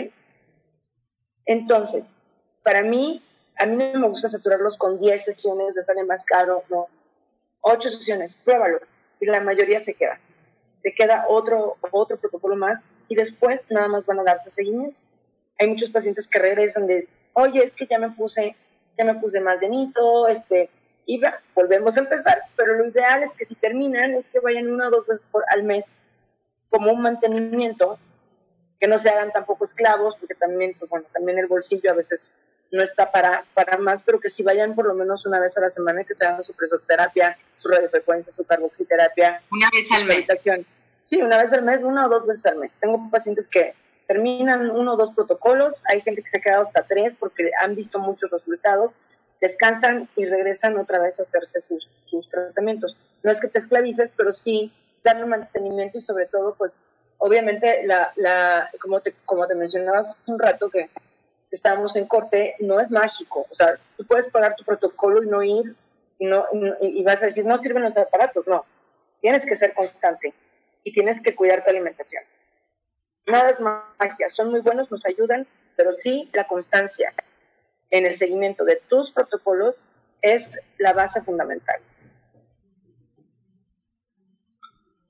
[1.45, 2.15] Entonces,
[2.63, 3.23] para mí,
[3.57, 6.87] a mí no me gusta saturarlos con 10 sesiones, de sale más caro, no.
[7.61, 8.79] 8 sesiones, pruébalo.
[9.19, 10.19] Y la mayoría se queda.
[10.83, 12.79] Se queda otro, otro protocolo más
[13.09, 14.97] y después nada más van a darse seguimiento.
[15.59, 18.55] Hay muchos pacientes que regresan de, oye, es que ya me puse
[18.99, 20.69] ya me puse más llenito, este,
[21.09, 21.19] y
[21.55, 24.91] volvemos a empezar, pero lo ideal es que si terminan es que vayan una o
[24.91, 25.83] dos veces por, al mes
[26.69, 27.97] como un mantenimiento,
[28.79, 32.31] que no se hagan tampoco esclavos, porque también, pues bueno, también el bolsillo a veces
[32.71, 35.61] no está para, para más, pero que si vayan por lo menos una vez a
[35.61, 39.41] la semana, que se hagan su presoterapia, su radiofrecuencia, su carboxiterapia.
[39.49, 40.27] Una vez al mes.
[41.09, 42.71] Sí, una vez al mes, una o dos veces al mes.
[42.79, 43.73] Tengo pacientes que
[44.05, 47.73] terminan uno o dos protocolos, hay gente que se ha quedado hasta tres porque han
[47.73, 48.95] visto muchos resultados,
[49.41, 52.97] descansan y regresan otra vez a hacerse sus, tratamientos.
[53.23, 54.71] No es que te esclavices, pero sí
[55.03, 56.75] darle mantenimiento y sobre todo, pues,
[57.17, 60.89] obviamente, la, la, como, te, como te mencionabas un rato que
[61.51, 63.45] estábamos en corte, no es mágico.
[63.49, 65.75] O sea, tú puedes pagar tu protocolo y no ir
[66.17, 66.45] y, no,
[66.81, 68.45] y vas a decir, no sirven los aparatos.
[68.47, 68.65] No,
[69.21, 70.33] tienes que ser constante
[70.83, 72.23] y tienes que cuidar tu alimentación.
[73.25, 77.13] Nada es magia, son muy buenos, nos ayudan, pero sí la constancia
[77.91, 79.83] en el seguimiento de tus protocolos
[80.21, 81.79] es la base fundamental.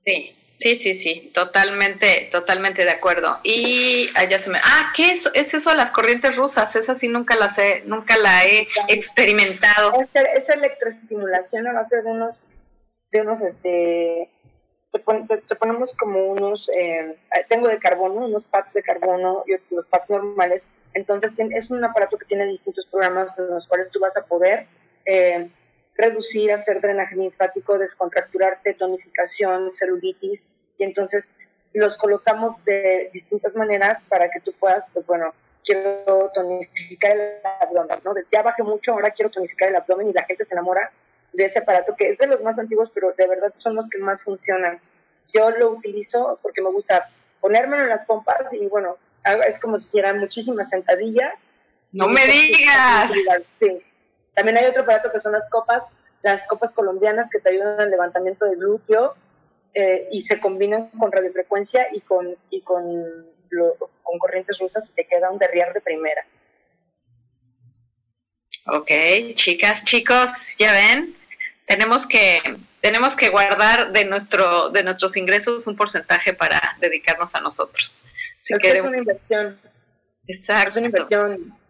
[0.04, 3.38] Sí, sí, sí, sí, totalmente, totalmente de acuerdo.
[3.42, 6.74] Y allá se me, ah, ¿qué es, es eso las corrientes rusas?
[6.74, 9.92] Esa sí nunca las he, nunca la he experimentado.
[10.00, 12.44] Es, electroestimulación a base de unos,
[13.12, 14.30] de unos, este,
[14.92, 17.16] te, ponemos como unos, eh,
[17.48, 20.62] tengo de carbono, unos pads de carbono y los pads normales.
[20.94, 24.66] Entonces es un aparato que tiene distintos programas en los cuales tú vas a poder
[25.04, 25.50] eh,
[25.96, 30.40] reducir, hacer drenaje linfático, descontracturarte, tonificación, celulitis,
[30.78, 31.30] y entonces
[31.72, 35.32] los colocamos de distintas maneras para que tú puedas, pues bueno,
[35.64, 38.14] quiero tonificar el abdomen, ¿no?
[38.32, 40.90] Ya bajé mucho, ahora quiero tonificar el abdomen y la gente se enamora
[41.32, 43.98] de ese aparato que es de los más antiguos, pero de verdad son los que
[43.98, 44.80] más funcionan.
[45.32, 47.08] Yo lo utilizo porque me gusta
[47.40, 48.96] ponérmelo en las pompas y bueno,
[49.46, 51.34] es como si hiciera muchísimas sentadillas.
[51.92, 53.10] ¡No me digas!
[53.58, 53.82] Sí.
[54.34, 55.82] También hay otro aparato que son las copas,
[56.22, 59.14] las copas colombianas que te ayudan al levantamiento del glúteo
[59.74, 62.84] eh, y se combinan con radiofrecuencia y con, y con,
[64.02, 66.24] con corrientes rusas y te queda un derriar de primera.
[68.66, 68.90] Ok,
[69.34, 71.14] chicas, chicos, ya ven,
[71.66, 72.40] tenemos que
[72.80, 78.04] tenemos que guardar de nuestro de nuestros ingresos un porcentaje para dedicarnos a nosotros.
[78.42, 79.58] Es, es una inversión.
[80.26, 80.68] Exacto.
[80.68, 81.60] Es una inversión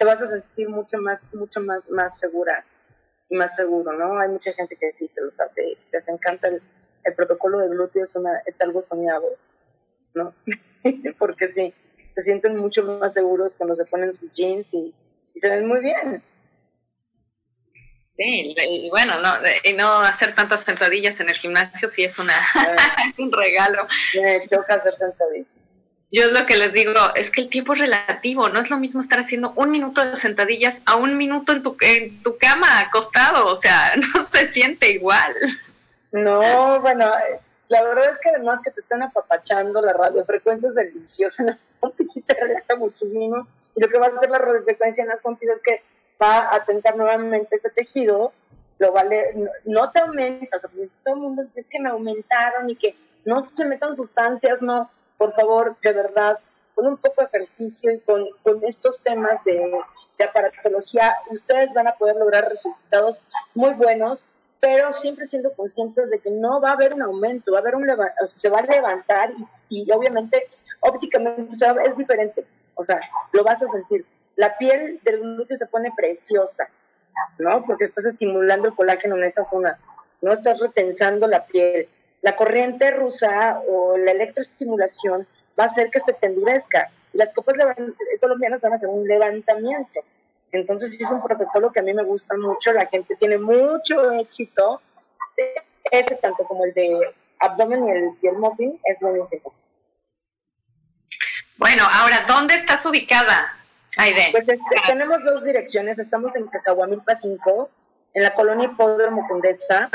[0.00, 2.64] te vas a sentir mucho más, mucho más, más segura
[3.28, 4.18] y más seguro, ¿no?
[4.18, 6.62] Hay mucha gente que sí se los hace, les encanta el,
[7.14, 8.16] protocolo de glúteo, es,
[8.46, 9.26] es algo soñado,
[10.14, 10.32] ¿no?
[11.18, 11.74] Porque sí,
[12.14, 14.94] se sienten mucho más seguros cuando se ponen sus jeans y,
[15.36, 16.22] se ven muy bien.
[18.16, 22.32] Sí, y bueno, no, y no hacer tantas sentadillas en el gimnasio sí es una
[23.10, 23.86] es un regalo.
[24.14, 25.59] Me toca hacer sentadillas.
[26.12, 28.78] Yo es lo que les digo, es que el tiempo es relativo, no es lo
[28.78, 32.80] mismo estar haciendo un minuto de sentadillas a un minuto en tu, en tu cama
[32.80, 35.34] acostado, o sea, no se siente igual.
[36.10, 37.12] No, bueno,
[37.68, 41.56] la verdad es que además que te están apapachando, la radiofrecuencia es deliciosa
[42.14, 43.46] y te relaja muchísimo.
[43.76, 45.80] Y lo que va a hacer la radiofrecuencia en las pompis es que
[46.20, 48.32] va a tensar nuevamente ese tejido,
[48.80, 49.34] lo vale,
[49.64, 50.70] no, te aumenta, o sea,
[51.04, 54.90] todo el mundo dice que me aumentaron y que no se metan sustancias, no
[55.20, 56.38] por favor, de verdad,
[56.74, 58.26] con un poco de ejercicio y con,
[58.62, 59.70] estos temas de,
[60.26, 63.20] aparatología, ustedes van a poder lograr resultados
[63.54, 64.24] muy buenos,
[64.60, 67.74] pero siempre siendo conscientes de que no va a haber un aumento, va a haber
[67.74, 67.86] un
[68.34, 69.30] se va a levantar
[69.68, 70.48] y, obviamente
[70.80, 71.54] ópticamente
[71.84, 72.98] es diferente, o sea,
[73.32, 74.06] lo vas a sentir.
[74.36, 76.66] La piel del glúteo se pone preciosa,
[77.38, 77.62] ¿no?
[77.66, 79.78] Porque estás estimulando el colágeno en esa zona,
[80.22, 81.90] no estás retensando la piel
[82.22, 85.26] la corriente rusa o la electroestimulación
[85.58, 86.90] va a hacer que se te endurezca.
[87.12, 87.56] Las copas
[88.20, 90.00] colombianas van a hacer un levantamiento.
[90.52, 92.72] Entonces, es un protocolo que a mí me gusta mucho.
[92.72, 94.80] La gente tiene mucho éxito.
[95.90, 99.54] Ese, tanto como el de abdomen y el, y el muffin, es buenísimo.
[101.56, 103.54] Bueno, ahora, ¿dónde estás ubicada,
[103.96, 104.28] Aide?
[104.30, 105.98] Pues este, tenemos dos direcciones.
[105.98, 107.70] Estamos en Cacahuamilpa 5,
[108.14, 109.90] en la colonia Hipódromo Condesa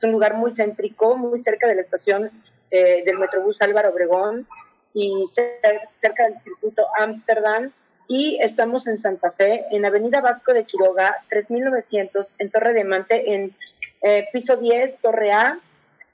[0.00, 2.30] es un lugar muy céntrico, muy cerca de la estación
[2.70, 4.48] eh, del Metrobús Álvaro Obregón
[4.94, 5.28] y
[6.00, 7.70] cerca del circuito Ámsterdam.
[8.08, 13.34] Y estamos en Santa Fe, en Avenida Vasco de Quiroga, 3900, en Torre de Mante,
[13.34, 13.54] en
[14.00, 15.58] eh, piso 10, Torre A.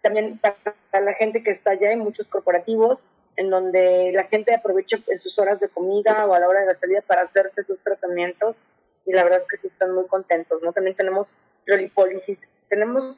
[0.02, 4.98] También para, la gente que está allá, hay muchos corporativos en donde la gente aprovecha
[5.06, 7.80] en sus horas de comida o a la hora de la salida para hacerse sus
[7.80, 8.56] tratamientos
[9.04, 10.72] y la verdad es que sí están muy contentos, ¿no?
[10.72, 13.16] También tenemos reolipólisis, tenemos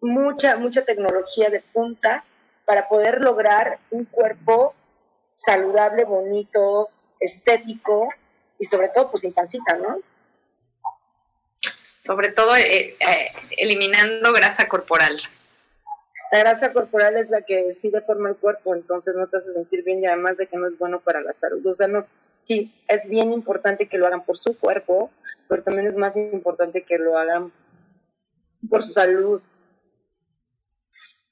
[0.00, 2.24] mucha, mucha tecnología de punta
[2.64, 4.74] para poder lograr un cuerpo
[5.36, 6.88] saludable, bonito,
[7.18, 8.08] estético
[8.58, 10.00] y sobre todo pues sin pancita, ¿no?
[11.82, 15.20] Sobre todo eh, eh, eliminando grasa corporal.
[16.32, 19.82] La grasa corporal es la que sí deforma el cuerpo, entonces no te hace sentir
[19.82, 21.66] bien y además de que no es bueno para la salud.
[21.66, 22.06] O sea, no,
[22.42, 25.10] sí, es bien importante que lo hagan por su cuerpo,
[25.48, 27.52] pero también es más importante que lo hagan
[28.68, 29.42] por su salud.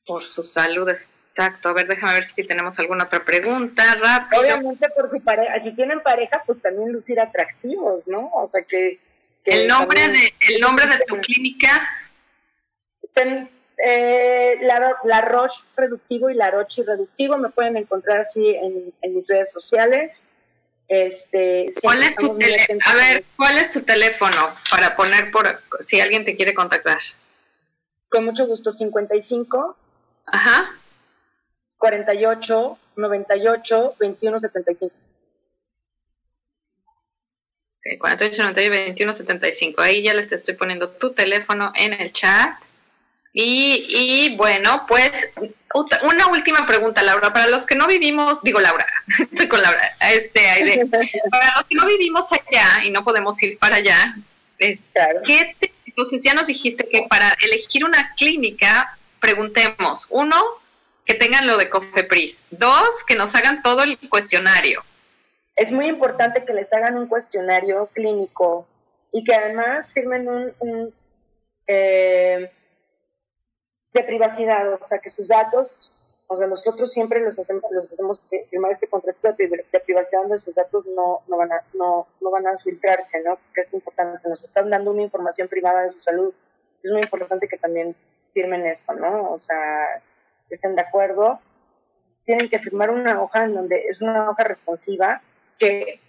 [0.08, 1.68] Por su salud, exacto.
[1.68, 3.82] A ver, déjame ver si tenemos alguna otra pregunta.
[3.94, 4.40] Rápido.
[4.40, 8.30] Obviamente por su pareja, si tienen pareja, pues también lucir atractivos, ¿no?
[8.32, 8.98] O sea que...
[9.44, 11.88] el nombre de el nombre de tu clínica.
[13.84, 19.14] eh, la, la Roche Reductivo y la Roche Reductivo me pueden encontrar así en, en
[19.14, 20.12] mis redes sociales.
[20.88, 26.24] Este, ¿Cuál es tu a ver, ¿cuál es su teléfono para poner por si alguien
[26.24, 26.98] te quiere contactar?
[28.08, 29.76] Con mucho gusto, 55
[30.32, 30.74] Ajá.
[31.78, 34.94] 48 98 21 75.
[37.98, 39.82] 48 98 21 75.
[39.82, 42.58] Ahí ya les estoy poniendo tu teléfono en el chat.
[43.32, 45.12] Y, y, bueno, pues
[46.02, 47.32] una última pregunta, Laura.
[47.32, 48.86] Para los que no vivimos, digo Laura,
[49.30, 50.86] estoy con Laura, este, Aide.
[51.30, 54.16] para los que no vivimos allá y no podemos ir para allá,
[54.58, 55.54] ¿qué
[55.98, 60.36] entonces ya nos dijiste que para elegir una clínica, preguntemos, uno,
[61.04, 64.82] que tengan lo de Cofepris, dos, que nos hagan todo el cuestionario.
[65.56, 68.66] Es muy importante que les hagan un cuestionario clínico
[69.10, 70.94] y que además firmen un, un
[71.66, 72.50] eh,
[73.92, 75.92] de privacidad, o sea, que sus datos,
[76.26, 80.54] o sea, nosotros siempre los hacemos, los hacemos firmar este contrato de, privacidad donde sus
[80.54, 83.36] datos no, no, van a, no, no van a filtrarse, ¿no?
[83.36, 86.34] Porque es importante, nos están dando una información privada de su salud.
[86.82, 87.96] Es muy importante que también
[88.32, 89.30] firmen eso, ¿no?
[89.32, 90.02] O sea,
[90.50, 91.40] estén de acuerdo.
[92.24, 95.22] Tienen que firmar una hoja en donde es una hoja responsiva
[95.58, 96.00] que,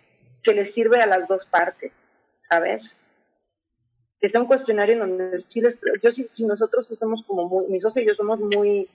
[0.44, 2.98] que les sirve a las dos partes, ¿sabes?
[4.20, 7.82] que sea un cuestionario en donde sí les, yo si, nosotros somos como muy, mis
[7.82, 8.90] socios y yo somos muy,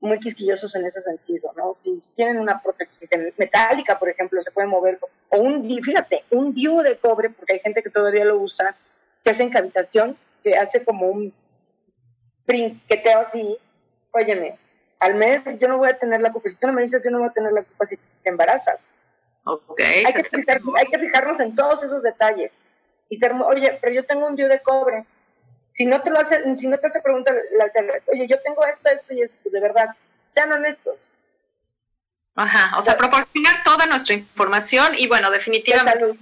[0.00, 1.76] muy quisquillosos en ese sentido, ¿no?
[1.82, 4.98] Si tienen una prótesis metálica, por ejemplo, se puede mover,
[5.28, 8.74] o un, fíjate, un DIU de cobre, porque hay gente que todavía lo usa,
[9.22, 11.34] que hace en cavitación, que hace como un
[12.46, 13.58] brinqueteo así,
[14.12, 14.58] óyeme,
[15.00, 17.10] al mes yo no voy a tener la culpa, si tú no me dices yo
[17.10, 18.96] no voy a tener la culpa si te embarazas.
[19.44, 20.04] Okay.
[20.04, 20.28] Hay que,
[20.76, 22.50] hay que fijarnos en todos esos detalles
[23.08, 25.04] y ser, oye, pero yo tengo un día de cobre.
[25.72, 27.70] Si no te lo hace, si no te hace pregunta, la,
[28.12, 29.90] oye, yo tengo esto, esto y esto, de verdad,
[30.28, 31.12] sean honestos.
[32.34, 36.18] Ajá, o sea, proporcionar toda nuestra información y bueno, definitivamente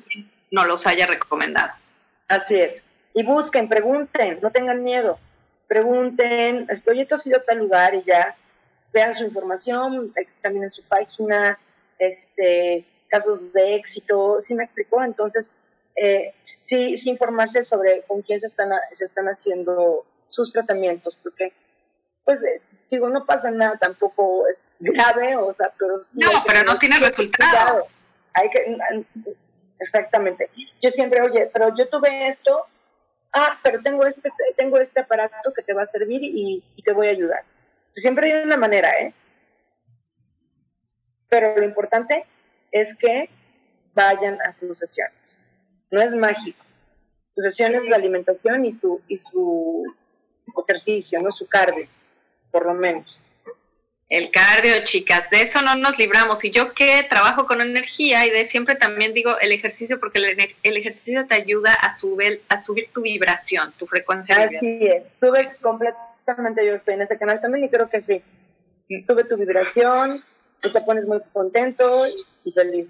[0.50, 1.72] no los haya recomendado.
[2.28, 2.82] Así es.
[3.14, 5.18] Y busquen, pregunten, no tengan miedo.
[5.66, 8.36] Pregunten, oye, tú has ido a tal lugar y ya,
[8.92, 11.58] vean su información, también en su página,
[11.98, 15.02] este, casos de éxito, ¿sí me explicó?
[15.02, 15.50] Entonces,
[15.96, 16.34] eh,
[16.64, 21.52] sí, sí informarse sobre con quién se están, se están haciendo sus tratamientos, porque,
[22.24, 22.60] pues, eh,
[22.90, 26.20] digo, no pasa nada, tampoco es grave, o sea, pero sí.
[26.20, 27.86] No, pero no tiene resultado.
[28.32, 28.76] Hay que,
[29.78, 30.50] exactamente.
[30.82, 32.66] Yo siempre, oye, pero yo tuve esto,
[33.34, 37.08] ah, pero tengo este, tengo este aparato que te va a servir y, te voy
[37.08, 37.42] a ayudar.
[37.94, 39.14] Siempre hay una manera, ¿eh?
[41.28, 42.24] Pero lo importante
[42.70, 43.28] es que
[43.94, 45.40] vayan a sus sesiones
[45.94, 46.64] no es mágico.
[47.32, 49.84] Su sesión es la alimentación y su, y su
[50.66, 51.86] ejercicio, no su cardio,
[52.50, 53.22] por lo menos.
[54.10, 56.44] El cardio, chicas, de eso no nos libramos.
[56.44, 60.76] Y yo que trabajo con energía y de siempre también digo el ejercicio, porque el,
[60.76, 64.36] ejercicio te ayuda a subir, a subir tu vibración, tu frecuencia.
[64.36, 68.22] Así es, sube completamente, yo estoy en ese canal también y creo que sí.
[69.06, 70.22] Sube tu vibración,
[70.64, 72.88] y te pones muy contento y feliz.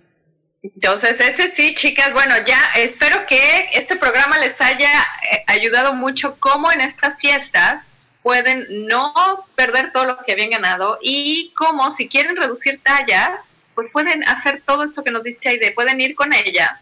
[0.62, 4.88] Entonces, ese sí, chicas, bueno, ya espero que este programa les haya
[5.30, 10.98] eh, ayudado mucho cómo en estas fiestas pueden no perder todo lo que habían ganado
[11.00, 15.70] y cómo si quieren reducir tallas, pues pueden hacer todo esto que nos dice Aide,
[15.70, 16.80] pueden ir con ella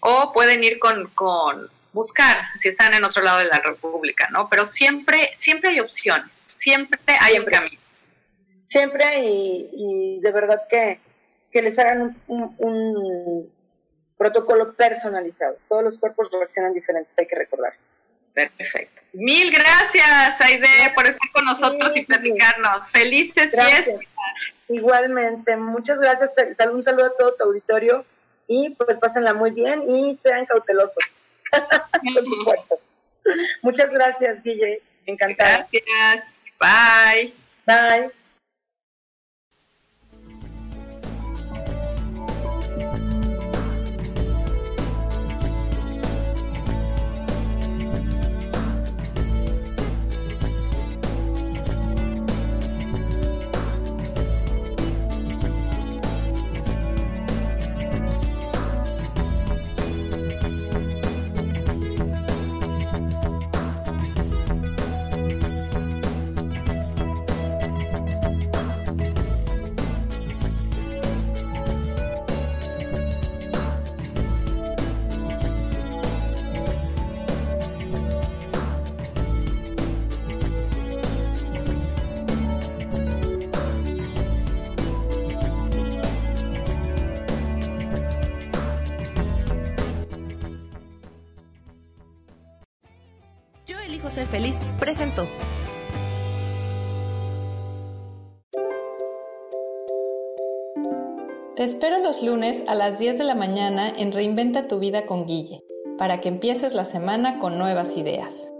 [0.00, 4.48] o pueden ir con, con buscar si están en otro lado de la República, ¿no?
[4.48, 7.80] Pero siempre, siempre hay opciones, siempre hay un camino.
[8.68, 11.00] Siempre y, y de verdad que
[11.56, 13.50] que les hagan un,
[14.18, 15.56] protocolo personalizado.
[15.70, 17.72] Todos los cuerpos reaccionan diferentes, hay que recordar.
[18.36, 19.02] Perfecto.
[19.14, 22.90] Mil gracias, Aide, por estar con nosotros y platicarnos.
[22.90, 24.00] Felices fiestas.
[24.68, 26.32] Igualmente, muchas gracias.
[26.70, 28.04] Un saludo a todo tu auditorio
[28.46, 31.02] y pues pásenla muy bien y sean cautelosos.
[33.62, 34.82] muchas gracias, Guille.
[35.06, 35.66] Encantada.
[35.72, 36.42] Gracias.
[36.60, 37.32] Bye.
[37.64, 38.10] Bye.
[101.66, 105.64] Espero los lunes a las 10 de la mañana en Reinventa tu vida con Guille,
[105.98, 108.52] para que empieces la semana con nuevas ideas.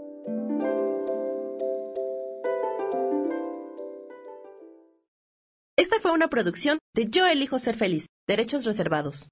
[5.77, 9.29] Esta fue una producción de Yo elijo ser feliz, derechos reservados.